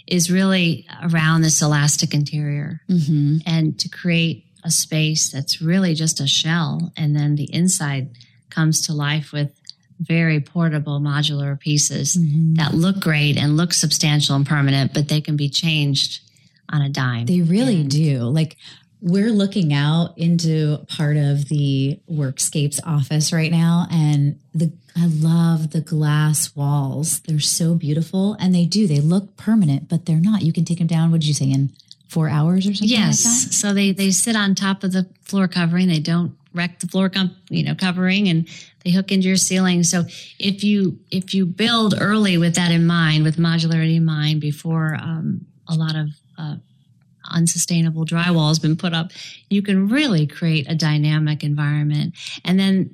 is 0.08 0.32
really 0.32 0.88
around 1.04 1.42
this 1.42 1.62
elastic 1.62 2.14
interior 2.14 2.82
Mm-hmm. 2.90 3.38
and 3.46 3.80
to 3.80 3.90
create 3.90 4.46
a 4.64 4.72
space 4.72 5.30
that's 5.32 5.62
really 5.62 5.94
just 5.94 6.20
a 6.20 6.26
shell 6.28 6.92
and 6.98 7.16
then 7.16 7.36
the 7.36 7.54
inside 7.54 8.10
comes 8.50 8.82
to 8.88 8.94
life 8.94 9.32
with 9.32 9.52
very 10.00 10.40
portable 10.40 11.00
modular 11.00 11.60
pieces 11.60 12.16
Mhm. 12.16 12.56
that 12.58 12.74
look 12.76 13.00
great 13.00 13.36
and 13.38 13.58
look 13.58 13.74
substantial 13.74 14.36
and 14.36 14.46
permanent 14.46 14.94
but 14.94 15.08
they 15.08 15.22
can 15.22 15.36
be 15.36 15.50
changed 15.50 16.20
on 16.70 16.82
a 16.82 16.90
dime 16.90 17.26
They 17.26 17.42
really 17.42 17.82
And- 17.82 17.90
do. 17.90 18.24
Like 18.24 18.58
we're 19.02 19.32
looking 19.32 19.74
out 19.74 20.18
into 20.18 20.78
part 20.88 21.18
of 21.18 21.48
the 21.50 22.00
workscapes 22.12 22.80
office 22.84 23.32
right 23.32 23.52
now 23.52 23.88
and 23.92 24.36
the 24.54 24.72
I 25.00 25.06
love 25.06 25.70
the 25.70 25.82
glass 25.82 26.56
walls. 26.56 27.20
They're 27.28 27.40
so 27.40 27.76
beautiful 27.76 28.36
and 28.40 28.54
they 28.56 28.66
do. 28.66 28.88
They 28.88 29.00
look 29.00 29.38
permanent, 29.38 29.88
but 29.88 30.08
they're 30.08 30.20
not. 30.20 30.42
You 30.42 30.52
can 30.52 30.66
take 30.66 30.80
them 30.80 30.88
down, 30.88 31.12
what 31.12 31.22
did 31.22 31.28
you 31.28 31.36
say, 31.36 31.52
in 31.52 31.70
four 32.08 32.30
hours 32.30 32.66
or 32.66 32.74
something 32.74 32.90
Yes. 32.90 33.24
like 33.24 33.34
that? 33.46 33.54
So 33.54 33.74
they 33.76 33.92
they 33.92 34.10
sit 34.12 34.36
on 34.36 34.56
top 34.56 34.84
of 34.84 34.92
the 34.94 35.06
floor 35.22 35.48
covering. 35.48 35.88
They 35.88 36.00
don't 36.00 36.32
wreck 36.54 36.80
the 36.80 36.88
floor 36.88 37.10
com- 37.10 37.36
you 37.50 37.64
know 37.64 37.76
covering 37.76 38.28
and 38.28 38.48
they 38.84 38.92
hook 38.92 39.12
into 39.12 39.28
your 39.28 39.38
ceiling. 39.38 39.84
So 39.84 40.04
if 40.40 40.64
you 40.64 41.00
if 41.12 41.34
you 41.34 41.46
build 41.46 41.96
early 42.00 42.38
with 42.38 42.56
that 42.56 42.72
in 42.72 42.88
mind, 42.88 43.24
with 43.24 43.38
modularity 43.38 43.98
in 43.98 44.06
mind, 44.06 44.42
before 44.42 44.98
um, 45.02 45.46
a 45.68 45.76
lot 45.76 45.96
of 45.96 46.10
uh, 46.38 46.56
unsustainable 47.30 48.06
drywall 48.06 48.50
has 48.50 48.60
been 48.60 48.76
put 48.78 48.94
up, 48.94 49.12
you 49.50 49.62
can 49.62 49.88
really 49.90 50.28
create 50.28 50.70
a 50.70 50.76
dynamic 50.76 51.44
environment. 51.44 52.14
And 52.46 52.60
then 52.60 52.90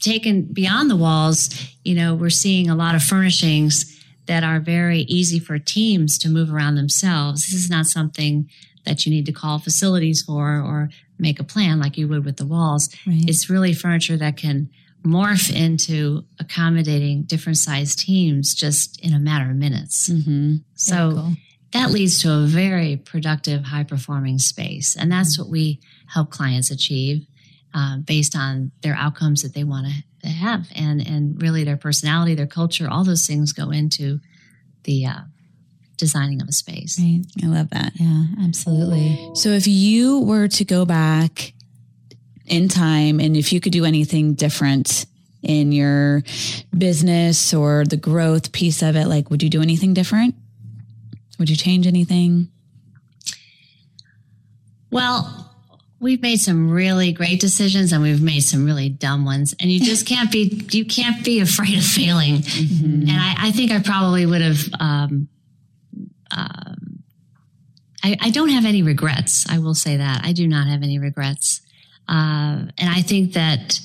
taken 0.00 0.42
beyond 0.42 0.90
the 0.90 0.96
walls, 0.96 1.50
you 1.84 1.94
know, 1.94 2.14
we're 2.14 2.30
seeing 2.30 2.68
a 2.70 2.74
lot 2.74 2.94
of 2.94 3.02
furnishings 3.02 3.96
that 4.26 4.44
are 4.44 4.60
very 4.60 5.00
easy 5.00 5.38
for 5.38 5.58
teams 5.58 6.18
to 6.18 6.28
move 6.28 6.52
around 6.52 6.76
themselves. 6.76 7.50
This 7.50 7.62
is 7.62 7.70
not 7.70 7.86
something 7.86 8.48
that 8.84 9.04
you 9.04 9.12
need 9.12 9.26
to 9.26 9.32
call 9.32 9.58
facilities 9.58 10.22
for 10.22 10.60
or 10.60 10.90
make 11.18 11.38
a 11.38 11.44
plan 11.44 11.78
like 11.78 11.98
you 11.98 12.08
would 12.08 12.24
with 12.24 12.36
the 12.36 12.46
walls. 12.46 12.88
Right. 13.06 13.24
It's 13.28 13.50
really 13.50 13.72
furniture 13.72 14.16
that 14.16 14.36
can 14.36 14.70
morph 15.04 15.54
into 15.54 16.24
accommodating 16.38 17.22
different 17.22 17.58
size 17.58 17.94
teams 17.96 18.54
just 18.54 19.00
in 19.00 19.12
a 19.12 19.18
matter 19.18 19.50
of 19.50 19.56
minutes. 19.56 20.08
Mm-hmm. 20.08 20.56
So 20.74 21.12
cool. 21.14 21.32
that 21.72 21.90
leads 21.90 22.20
to 22.20 22.32
a 22.32 22.46
very 22.46 22.96
productive, 22.96 23.64
high 23.64 23.84
performing 23.84 24.38
space. 24.38 24.96
And 24.96 25.10
that's 25.10 25.38
what 25.38 25.48
we 25.48 25.80
help 26.06 26.30
clients 26.30 26.70
achieve 26.70 27.26
uh, 27.74 27.98
based 27.98 28.36
on 28.36 28.72
their 28.82 28.94
outcomes 28.94 29.42
that 29.42 29.54
they 29.54 29.64
want 29.64 29.86
to 30.22 30.28
have. 30.28 30.66
And, 30.74 31.06
and 31.06 31.40
really 31.40 31.64
their 31.64 31.76
personality, 31.76 32.34
their 32.34 32.46
culture, 32.46 32.88
all 32.90 33.04
those 33.04 33.26
things 33.26 33.52
go 33.52 33.70
into 33.70 34.20
the 34.84 35.06
uh, 35.06 35.20
designing 36.00 36.42
of 36.42 36.48
a 36.48 36.52
space. 36.52 36.98
Right. 36.98 37.22
I 37.44 37.46
love 37.46 37.70
that. 37.70 37.92
Yeah, 37.94 38.24
absolutely. 38.42 39.30
So 39.34 39.50
if 39.50 39.66
you 39.66 40.20
were 40.20 40.48
to 40.48 40.64
go 40.64 40.84
back 40.84 41.52
in 42.46 42.68
time 42.68 43.20
and 43.20 43.36
if 43.36 43.52
you 43.52 43.60
could 43.60 43.72
do 43.72 43.84
anything 43.84 44.34
different 44.34 45.06
in 45.42 45.72
your 45.72 46.22
business 46.76 47.54
or 47.54 47.84
the 47.84 47.96
growth 47.96 48.50
piece 48.50 48.82
of 48.82 48.96
it, 48.96 49.06
like 49.06 49.30
would 49.30 49.42
you 49.42 49.50
do 49.50 49.62
anything 49.62 49.94
different? 49.94 50.34
Would 51.38 51.48
you 51.48 51.56
change 51.56 51.86
anything? 51.86 52.48
Well, 54.90 55.50
we've 56.00 56.20
made 56.20 56.38
some 56.38 56.70
really 56.70 57.12
great 57.12 57.40
decisions 57.40 57.92
and 57.92 58.02
we've 58.02 58.22
made 58.22 58.40
some 58.40 58.64
really 58.64 58.88
dumb 58.88 59.24
ones. 59.24 59.54
And 59.60 59.70
you 59.70 59.80
just 59.80 60.06
can't 60.06 60.32
be 60.32 60.66
you 60.72 60.84
can't 60.84 61.24
be 61.24 61.40
afraid 61.40 61.78
of 61.78 61.84
failing. 61.84 62.42
And 62.58 63.10
I, 63.10 63.34
I 63.38 63.50
think 63.52 63.70
I 63.70 63.80
probably 63.80 64.26
would 64.26 64.40
have 64.40 64.60
um, 64.80 65.28
um, 66.30 67.02
I, 68.02 68.16
I 68.20 68.30
don't 68.30 68.48
have 68.50 68.64
any 68.64 68.82
regrets. 68.82 69.46
I 69.48 69.58
will 69.58 69.74
say 69.74 69.96
that. 69.96 70.22
I 70.24 70.32
do 70.32 70.46
not 70.46 70.66
have 70.68 70.82
any 70.82 70.98
regrets. 70.98 71.60
Uh, 72.08 72.66
and 72.78 72.88
I 72.88 73.02
think 73.02 73.34
that 73.34 73.80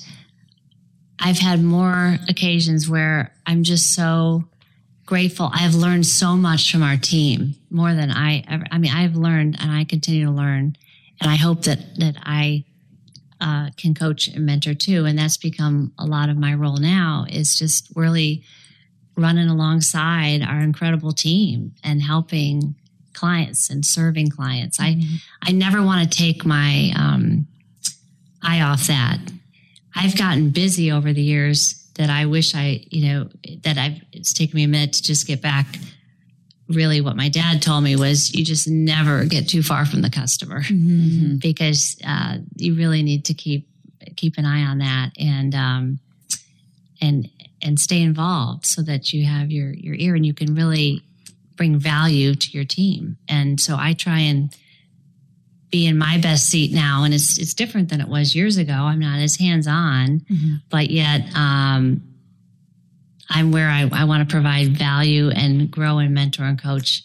I've 1.18 1.38
had 1.38 1.62
more 1.62 2.18
occasions 2.28 2.88
where 2.88 3.32
I'm 3.46 3.62
just 3.62 3.94
so 3.94 4.44
grateful. 5.06 5.50
I've 5.52 5.74
learned 5.74 6.06
so 6.06 6.36
much 6.36 6.70
from 6.70 6.82
our 6.82 6.96
team, 6.96 7.54
more 7.70 7.94
than 7.94 8.10
I 8.10 8.42
ever. 8.48 8.64
I 8.70 8.78
mean, 8.78 8.92
I've 8.92 9.16
learned 9.16 9.56
and 9.60 9.70
I 9.70 9.84
continue 9.84 10.26
to 10.26 10.32
learn. 10.32 10.76
And 11.20 11.30
I 11.30 11.36
hope 11.36 11.62
that 11.62 11.78
that 11.98 12.16
I 12.22 12.64
uh, 13.40 13.70
can 13.76 13.94
coach 13.94 14.28
and 14.28 14.44
mentor 14.44 14.74
too. 14.74 15.04
And 15.04 15.18
that's 15.18 15.36
become 15.36 15.92
a 15.98 16.04
lot 16.04 16.28
of 16.28 16.36
my 16.36 16.52
role 16.52 16.78
now. 16.78 17.26
Is 17.28 17.58
just 17.58 17.88
really 17.94 18.42
running 19.16 19.48
alongside 19.48 20.42
our 20.42 20.60
incredible 20.60 21.12
team 21.12 21.72
and 21.82 22.02
helping 22.02 22.74
clients 23.12 23.70
and 23.70 23.84
serving 23.84 24.28
clients. 24.30 24.78
I 24.80 25.00
I 25.42 25.52
never 25.52 25.82
want 25.82 26.10
to 26.10 26.18
take 26.18 26.44
my 26.44 26.92
um, 26.96 27.46
eye 28.42 28.60
off 28.60 28.86
that. 28.88 29.18
I've 29.94 30.16
gotten 30.18 30.50
busy 30.50 30.92
over 30.92 31.12
the 31.12 31.22
years 31.22 31.82
that 31.94 32.10
I 32.10 32.26
wish 32.26 32.54
I, 32.54 32.84
you 32.90 33.08
know, 33.08 33.28
that 33.62 33.78
I've, 33.78 34.02
it's 34.12 34.34
taken 34.34 34.56
me 34.56 34.64
a 34.64 34.68
minute 34.68 34.92
to 34.94 35.02
just 35.02 35.26
get 35.26 35.40
back. 35.40 35.66
Really, 36.68 37.00
what 37.00 37.16
my 37.16 37.30
dad 37.30 37.62
told 37.62 37.84
me 37.84 37.96
was 37.96 38.34
you 38.34 38.44
just 38.44 38.68
never 38.68 39.24
get 39.24 39.48
too 39.48 39.62
far 39.62 39.86
from 39.86 40.02
the 40.02 40.10
customer 40.10 40.62
Mm-hmm. 40.62 41.36
because 41.36 41.96
uh, 42.06 42.38
you 42.56 42.74
really 42.74 43.02
need 43.02 43.24
to 43.26 43.34
keep 43.34 43.68
keep 44.16 44.36
an 44.36 44.44
eye 44.44 44.62
on 44.62 44.78
that 44.78 45.12
and 45.18 45.54
um, 45.54 45.98
and 47.00 47.28
and 47.62 47.80
stay 47.80 48.02
involved 48.02 48.66
so 48.66 48.82
that 48.82 49.12
you 49.12 49.24
have 49.26 49.50
your 49.50 49.72
your 49.72 49.94
ear 49.94 50.14
and 50.14 50.24
you 50.26 50.34
can 50.34 50.54
really 50.54 51.02
bring 51.56 51.78
value 51.78 52.34
to 52.34 52.50
your 52.50 52.64
team. 52.64 53.16
And 53.28 53.58
so 53.60 53.76
I 53.78 53.94
try 53.94 54.20
and 54.20 54.54
be 55.70 55.86
in 55.86 55.98
my 55.98 56.18
best 56.18 56.48
seat 56.48 56.72
now, 56.72 57.02
and 57.04 57.12
it's 57.14 57.38
it's 57.38 57.54
different 57.54 57.88
than 57.88 58.00
it 58.00 58.08
was 58.08 58.34
years 58.36 58.56
ago. 58.56 58.72
I'm 58.74 59.00
not 59.00 59.18
as 59.18 59.36
hands 59.36 59.66
on, 59.66 60.20
Mhm. 60.30 60.62
but 60.70 60.90
yet 60.90 61.22
um, 61.34 62.02
I'm 63.28 63.50
where 63.50 63.68
I, 63.68 63.88
I 63.92 64.04
want 64.04 64.28
to 64.28 64.32
provide 64.32 64.76
value 64.78 65.30
and 65.30 65.68
grow 65.70 65.98
and 65.98 66.14
mentor 66.14 66.44
and 66.44 66.60
coach 66.60 67.02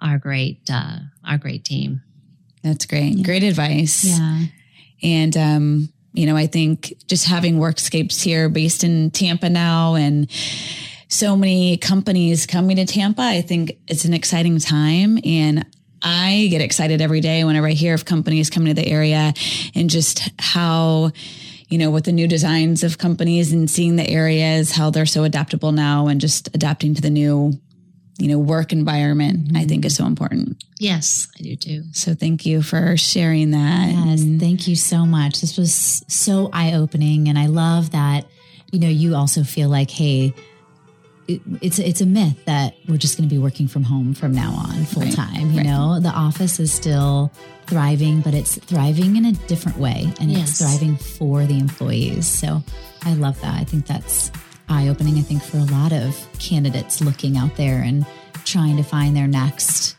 our 0.00 0.18
great 0.18 0.68
uh, 0.70 0.98
our 1.24 1.38
great 1.38 1.64
team. 1.64 2.02
That's 2.64 2.86
great. 2.86 3.22
Great 3.22 3.42
advice. 3.42 4.04
Yeah. 4.04 4.44
And, 5.02 5.36
um, 5.36 5.92
you 6.12 6.26
know, 6.26 6.36
I 6.36 6.46
think 6.46 6.94
just 7.06 7.26
having 7.26 7.56
workscapes 7.56 8.22
here 8.22 8.48
based 8.48 8.84
in 8.84 9.10
Tampa 9.10 9.48
now 9.48 9.94
and 9.94 10.30
so 11.08 11.36
many 11.36 11.76
companies 11.76 12.46
coming 12.46 12.76
to 12.76 12.86
Tampa, 12.86 13.22
I 13.22 13.42
think 13.42 13.78
it's 13.86 14.04
an 14.04 14.14
exciting 14.14 14.58
time. 14.58 15.18
And 15.24 15.66
I 16.02 16.48
get 16.50 16.60
excited 16.60 17.00
every 17.00 17.20
day 17.20 17.44
whenever 17.44 17.68
I 17.68 17.72
hear 17.72 17.94
of 17.94 18.04
companies 18.04 18.50
coming 18.50 18.74
to 18.74 18.80
the 18.80 18.88
area 18.88 19.32
and 19.74 19.88
just 19.88 20.30
how, 20.38 21.12
you 21.68 21.78
know, 21.78 21.90
with 21.90 22.04
the 22.04 22.12
new 22.12 22.26
designs 22.26 22.82
of 22.82 22.98
companies 22.98 23.52
and 23.52 23.70
seeing 23.70 23.96
the 23.96 24.08
areas, 24.08 24.72
how 24.72 24.90
they're 24.90 25.06
so 25.06 25.24
adaptable 25.24 25.72
now 25.72 26.08
and 26.08 26.20
just 26.20 26.48
adapting 26.54 26.94
to 26.94 27.02
the 27.02 27.10
new, 27.10 27.52
you 28.22 28.28
know, 28.28 28.38
work 28.38 28.72
environment, 28.72 29.50
I 29.56 29.64
think 29.64 29.80
mm-hmm. 29.80 29.86
is 29.88 29.96
so 29.96 30.06
important. 30.06 30.62
Yes, 30.78 31.26
I 31.36 31.42
do 31.42 31.56
too. 31.56 31.82
So 31.92 32.14
thank 32.14 32.46
you 32.46 32.62
for 32.62 32.96
sharing 32.96 33.50
that. 33.50 33.90
Yes, 33.90 34.20
And- 34.20 34.38
thank 34.38 34.68
you 34.68 34.76
so 34.76 35.04
much. 35.04 35.40
This 35.40 35.56
was 35.58 36.04
so 36.06 36.48
eye 36.52 36.74
opening, 36.74 37.28
and 37.28 37.36
I 37.36 37.46
love 37.46 37.90
that. 37.90 38.26
You 38.70 38.78
know, 38.78 38.88
you 38.88 39.16
also 39.16 39.42
feel 39.42 39.68
like, 39.68 39.90
hey, 39.90 40.34
it, 41.26 41.40
it's 41.60 41.80
it's 41.80 42.00
a 42.00 42.06
myth 42.06 42.44
that 42.44 42.74
we're 42.88 42.96
just 42.96 43.16
going 43.18 43.28
to 43.28 43.34
be 43.34 43.38
working 43.42 43.66
from 43.66 43.82
home 43.82 44.14
from 44.14 44.32
now 44.32 44.52
on 44.52 44.84
full 44.84 45.02
Right, 45.02 45.12
time. 45.14 45.50
You 45.50 45.56
right. 45.58 45.66
know, 45.66 45.98
the 45.98 46.10
office 46.10 46.60
is 46.60 46.72
still 46.72 47.32
thriving, 47.66 48.20
but 48.20 48.34
it's 48.34 48.56
thriving 48.56 49.16
in 49.16 49.24
a 49.24 49.32
different 49.32 49.78
way, 49.78 50.12
and 50.20 50.30
Yes. 50.30 50.50
it's 50.50 50.58
thriving 50.60 50.96
for 50.96 51.44
the 51.44 51.58
employees. 51.58 52.26
So 52.28 52.62
I 53.02 53.14
love 53.14 53.40
that. 53.40 53.60
I 53.60 53.64
think 53.64 53.86
that's 53.88 54.30
eye 54.72 54.88
opening. 54.88 55.18
I 55.18 55.22
think 55.22 55.42
for 55.42 55.58
a 55.58 55.64
lot 55.64 55.92
of 55.92 56.16
candidates 56.38 57.00
looking 57.00 57.36
out 57.36 57.54
there 57.56 57.82
and 57.82 58.06
trying 58.44 58.76
to 58.76 58.82
find 58.82 59.16
their 59.16 59.28
next 59.28 59.96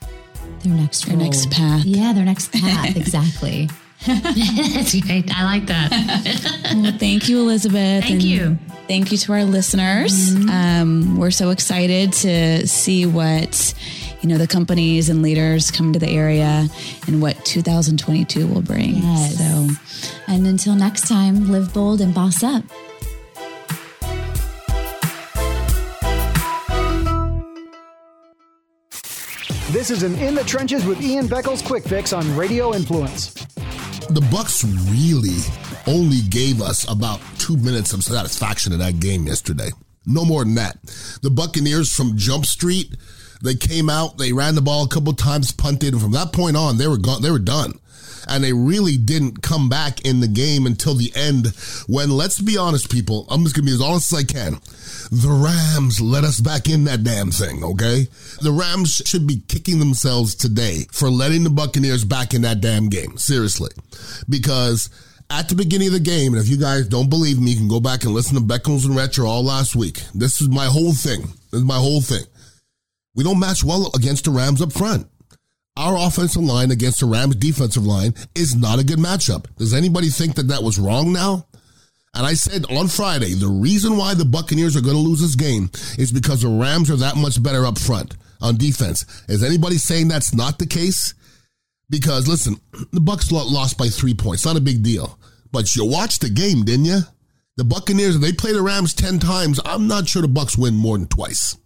their 0.63 0.73
next 0.73 1.05
Their 1.05 1.17
next 1.17 1.51
path. 1.51 1.85
Yeah, 1.85 2.13
their 2.13 2.25
next 2.25 2.51
path. 2.53 2.95
exactly. 2.95 3.69
That's 4.05 4.99
great. 4.99 5.31
I 5.33 5.43
like 5.45 5.65
that. 5.67 6.49
Well, 6.73 6.91
thank 6.97 7.29
you, 7.29 7.39
Elizabeth. 7.39 8.03
Thank 8.03 8.23
you. 8.23 8.57
Thank 8.87 9.11
you 9.11 9.17
to 9.19 9.33
our 9.33 9.43
listeners. 9.45 10.33
Um, 10.49 11.17
we're 11.17 11.29
so 11.31 11.51
excited 11.51 12.11
to 12.13 12.67
see 12.67 13.05
what 13.05 13.73
you 14.21 14.27
know 14.29 14.37
the 14.39 14.47
companies 14.47 15.07
and 15.09 15.21
leaders 15.21 15.69
come 15.69 15.93
to 15.93 15.99
the 15.99 16.09
area 16.09 16.67
and 17.07 17.21
what 17.21 17.45
2022 17.45 18.47
will 18.47 18.61
bring. 18.63 18.95
Yes. 18.95 19.37
So 19.37 19.69
And 20.27 20.47
until 20.47 20.73
next 20.75 21.07
time, 21.07 21.49
live 21.51 21.73
bold 21.73 22.01
and 22.01 22.13
boss 22.13 22.41
up. 22.43 22.63
This 29.73 29.89
is 29.89 30.03
an 30.03 30.13
In 30.19 30.35
the 30.35 30.43
Trenches 30.43 30.85
with 30.85 31.01
Ian 31.01 31.25
Beckles 31.25 31.65
quick 31.65 31.83
fix 31.83 32.13
on 32.13 32.37
Radio 32.37 32.75
Influence. 32.75 33.33
the 34.11 34.21
Bucks 34.29 34.63
really 34.63 35.39
only 35.87 36.21
gave 36.29 36.61
us 36.61 36.87
about 36.87 37.19
two 37.39 37.57
minutes 37.57 37.91
of 37.91 38.03
satisfaction 38.03 38.71
in 38.71 38.77
that 38.77 38.99
game 38.99 39.25
yesterday. 39.25 39.71
No 40.05 40.25
more 40.25 40.43
than 40.43 40.53
that. 40.53 40.77
The 41.23 41.31
Buccaneers 41.31 41.91
from 41.91 42.15
Jump 42.15 42.45
Street, 42.45 42.95
they 43.41 43.55
came 43.55 43.89
out, 43.89 44.19
they 44.19 44.31
ran 44.31 44.53
the 44.53 44.61
ball 44.61 44.85
a 44.85 44.87
couple 44.87 45.11
times, 45.13 45.51
punted, 45.51 45.93
and 45.93 46.01
from 46.03 46.11
that 46.11 46.33
point 46.33 46.55
on, 46.55 46.77
they 46.77 46.87
were 46.87 46.99
gone, 46.99 47.23
they 47.23 47.31
were 47.31 47.39
done. 47.39 47.79
And 48.27 48.43
they 48.43 48.53
really 48.53 48.97
didn't 48.97 49.41
come 49.41 49.69
back 49.69 50.01
in 50.01 50.19
the 50.19 50.27
game 50.27 50.65
until 50.65 50.95
the 50.95 51.11
end 51.15 51.47
when, 51.87 52.09
let's 52.09 52.39
be 52.39 52.57
honest, 52.57 52.91
people, 52.91 53.27
I'm 53.29 53.43
just 53.43 53.55
gonna 53.55 53.65
be 53.65 53.73
as 53.73 53.81
honest 53.81 54.13
as 54.13 54.19
I 54.19 54.23
can. 54.23 54.53
The 55.11 55.29
Rams 55.29 55.99
let 56.01 56.23
us 56.23 56.39
back 56.39 56.69
in 56.69 56.85
that 56.85 57.03
damn 57.03 57.31
thing, 57.31 57.63
okay? 57.63 58.07
The 58.41 58.51
Rams 58.51 59.01
should 59.05 59.27
be 59.27 59.43
kicking 59.47 59.79
themselves 59.79 60.35
today 60.35 60.85
for 60.91 61.09
letting 61.09 61.43
the 61.43 61.49
Buccaneers 61.49 62.05
back 62.05 62.33
in 62.33 62.41
that 62.43 62.61
damn 62.61 62.89
game. 62.89 63.17
Seriously. 63.17 63.71
Because 64.29 64.89
at 65.29 65.49
the 65.49 65.55
beginning 65.55 65.87
of 65.87 65.93
the 65.93 65.99
game, 65.99 66.33
and 66.33 66.41
if 66.41 66.49
you 66.49 66.57
guys 66.57 66.87
don't 66.87 67.09
believe 67.09 67.39
me, 67.39 67.51
you 67.51 67.57
can 67.57 67.67
go 67.67 67.79
back 67.79 68.03
and 68.03 68.13
listen 68.13 68.35
to 68.35 68.41
Beckles 68.41 68.85
and 68.85 68.95
Retro 68.95 69.27
all 69.27 69.43
last 69.43 69.75
week. 69.75 70.01
This 70.13 70.41
is 70.41 70.49
my 70.49 70.65
whole 70.65 70.93
thing. 70.93 71.21
This 71.51 71.61
is 71.61 71.63
my 71.63 71.77
whole 71.77 72.01
thing. 72.01 72.23
We 73.15 73.23
don't 73.23 73.39
match 73.39 73.63
well 73.63 73.91
against 73.95 74.25
the 74.25 74.31
Rams 74.31 74.61
up 74.61 74.71
front. 74.71 75.07
Our 75.75 75.97
offensive 76.07 76.43
line 76.43 76.69
against 76.69 76.99
the 76.99 77.07
Rams 77.07 77.35
defensive 77.35 77.85
line 77.85 78.13
is 78.35 78.55
not 78.55 78.79
a 78.79 78.83
good 78.83 78.99
matchup. 78.99 79.47
Does 79.57 79.73
anybody 79.73 80.09
think 80.09 80.35
that 80.35 80.49
that 80.49 80.61
was 80.61 80.77
wrong 80.77 81.11
now? 81.11 81.47
And 82.13 82.27
I 82.27 82.35
said 82.35 82.65
on 82.69 82.89
Friday, 82.89 83.33
the 83.33 83.47
reason 83.47 83.97
why 83.97 84.13
the 84.13 84.25
Buccaneers 84.25 84.77
are 84.77 84.81
going 84.81 84.95
to 84.95 85.01
lose 85.01 85.19
this 85.19 85.35
game 85.35 85.71
is 85.97 86.11
because 86.11 86.43
the 86.43 86.47
Rams 86.47 86.91
are 86.91 86.95
that 86.97 87.15
much 87.15 87.41
better 87.41 87.65
up 87.65 87.79
front 87.79 88.15
on 88.39 88.57
defense. 88.57 89.03
Is 89.27 89.43
anybody 89.43 89.77
saying 89.77 90.09
that's 90.09 90.35
not 90.35 90.59
the 90.59 90.67
case? 90.67 91.15
Because 91.89 92.27
listen, 92.27 92.57
the 92.91 93.01
Bucks 93.01 93.31
lost 93.31 93.77
by 93.79 93.87
three 93.87 94.13
points. 94.13 94.45
Not 94.45 94.57
a 94.57 94.61
big 94.61 94.83
deal. 94.83 95.17
But 95.51 95.75
you 95.75 95.85
watched 95.85 96.21
the 96.21 96.29
game, 96.29 96.63
didn't 96.63 96.85
you? 96.85 96.99
The 97.57 97.63
Buccaneers, 97.63 98.19
they 98.19 98.31
play 98.31 98.53
the 98.53 98.61
Rams 98.61 98.93
10 98.93 99.17
times, 99.19 99.59
I'm 99.65 99.87
not 99.87 100.07
sure 100.07 100.21
the 100.21 100.27
Bucks 100.27 100.57
win 100.57 100.75
more 100.75 100.97
than 100.97 101.07
twice. 101.07 101.57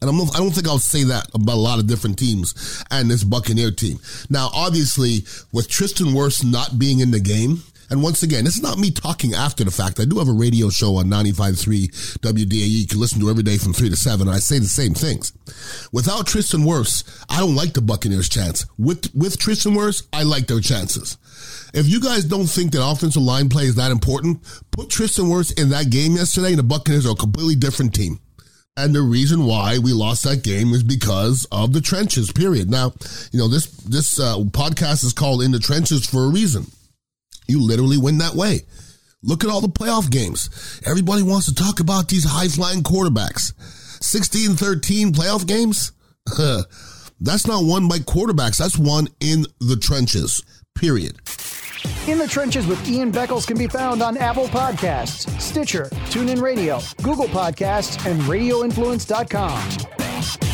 And 0.00 0.08
I'm, 0.08 0.20
I 0.20 0.38
don't 0.38 0.50
think 0.50 0.66
I'll 0.66 0.78
say 0.78 1.04
that 1.04 1.28
about 1.34 1.56
a 1.56 1.60
lot 1.60 1.78
of 1.78 1.86
different 1.86 2.18
teams 2.18 2.84
and 2.90 3.10
this 3.10 3.24
Buccaneer 3.24 3.70
team. 3.70 3.98
Now, 4.30 4.50
obviously, 4.54 5.24
with 5.52 5.68
Tristan 5.68 6.08
Wirfs 6.08 6.44
not 6.44 6.78
being 6.78 7.00
in 7.00 7.10
the 7.10 7.20
game, 7.20 7.62
and 7.90 8.04
once 8.04 8.22
again, 8.22 8.44
this 8.44 8.56
is 8.56 8.62
not 8.62 8.78
me 8.78 8.92
talking 8.92 9.34
after 9.34 9.64
the 9.64 9.70
fact. 9.72 9.98
I 9.98 10.04
do 10.04 10.20
have 10.20 10.28
a 10.28 10.32
radio 10.32 10.70
show 10.70 10.96
on 10.96 11.06
95.3 11.06 11.90
WDAE. 12.20 12.68
You 12.68 12.86
can 12.86 13.00
listen 13.00 13.20
to 13.20 13.28
every 13.28 13.42
day 13.42 13.58
from 13.58 13.72
3 13.72 13.90
to 13.90 13.96
7, 13.96 14.28
and 14.28 14.34
I 14.34 14.38
say 14.38 14.60
the 14.60 14.66
same 14.66 14.94
things. 14.94 15.32
Without 15.92 16.28
Tristan 16.28 16.60
Wirfs, 16.60 17.24
I 17.28 17.40
don't 17.40 17.56
like 17.56 17.72
the 17.72 17.80
Buccaneers' 17.80 18.28
chance. 18.28 18.64
With, 18.78 19.12
with 19.12 19.38
Tristan 19.40 19.72
Wirfs, 19.72 20.06
I 20.12 20.22
like 20.22 20.46
their 20.46 20.60
chances. 20.60 21.18
If 21.74 21.88
you 21.88 22.00
guys 22.00 22.24
don't 22.24 22.46
think 22.46 22.70
that 22.72 22.86
offensive 22.86 23.22
line 23.22 23.48
play 23.48 23.64
is 23.64 23.74
that 23.74 23.90
important, 23.90 24.40
put 24.70 24.88
Tristan 24.88 25.24
Wirfs 25.24 25.60
in 25.60 25.70
that 25.70 25.90
game 25.90 26.12
yesterday, 26.12 26.50
and 26.50 26.58
the 26.58 26.62
Buccaneers 26.62 27.06
are 27.06 27.12
a 27.12 27.16
completely 27.16 27.56
different 27.56 27.92
team. 27.92 28.20
And 28.76 28.94
the 28.94 29.02
reason 29.02 29.44
why 29.44 29.78
we 29.78 29.92
lost 29.92 30.24
that 30.24 30.42
game 30.42 30.72
is 30.72 30.82
because 30.82 31.46
of 31.52 31.72
the 31.72 31.80
trenches, 31.80 32.32
period. 32.32 32.70
Now, 32.70 32.92
you 33.32 33.38
know, 33.38 33.48
this, 33.48 33.66
this 33.66 34.18
uh, 34.18 34.38
podcast 34.38 35.04
is 35.04 35.12
called 35.12 35.42
In 35.42 35.50
the 35.50 35.58
Trenches 35.58 36.06
for 36.06 36.24
a 36.24 36.30
reason. 36.30 36.66
You 37.46 37.60
literally 37.60 37.98
win 37.98 38.18
that 38.18 38.34
way. 38.34 38.60
Look 39.22 39.44
at 39.44 39.50
all 39.50 39.60
the 39.60 39.68
playoff 39.68 40.10
games. 40.10 40.80
Everybody 40.86 41.22
wants 41.22 41.46
to 41.46 41.54
talk 41.54 41.80
about 41.80 42.08
these 42.08 42.24
high 42.24 42.48
flying 42.48 42.82
quarterbacks. 42.82 43.52
16 44.02 44.56
13 44.56 45.12
playoff 45.12 45.46
games? 45.46 45.92
That's 47.20 47.46
not 47.46 47.64
won 47.64 47.88
by 47.88 47.98
quarterbacks. 47.98 48.58
That's 48.58 48.78
won 48.78 49.08
in 49.20 49.44
the 49.60 49.76
trenches, 49.76 50.42
period. 50.74 51.18
In 52.06 52.18
the 52.18 52.26
Trenches 52.26 52.66
with 52.66 52.86
Ian 52.88 53.12
Beckles 53.12 53.46
can 53.46 53.56
be 53.56 53.66
found 53.66 54.02
on 54.02 54.16
Apple 54.16 54.48
Podcasts, 54.48 55.28
Stitcher, 55.40 55.86
TuneIn 56.10 56.42
Radio, 56.42 56.80
Google 57.02 57.26
Podcasts, 57.26 58.04
and 58.10 58.20
RadioInfluence.com. 58.22 60.49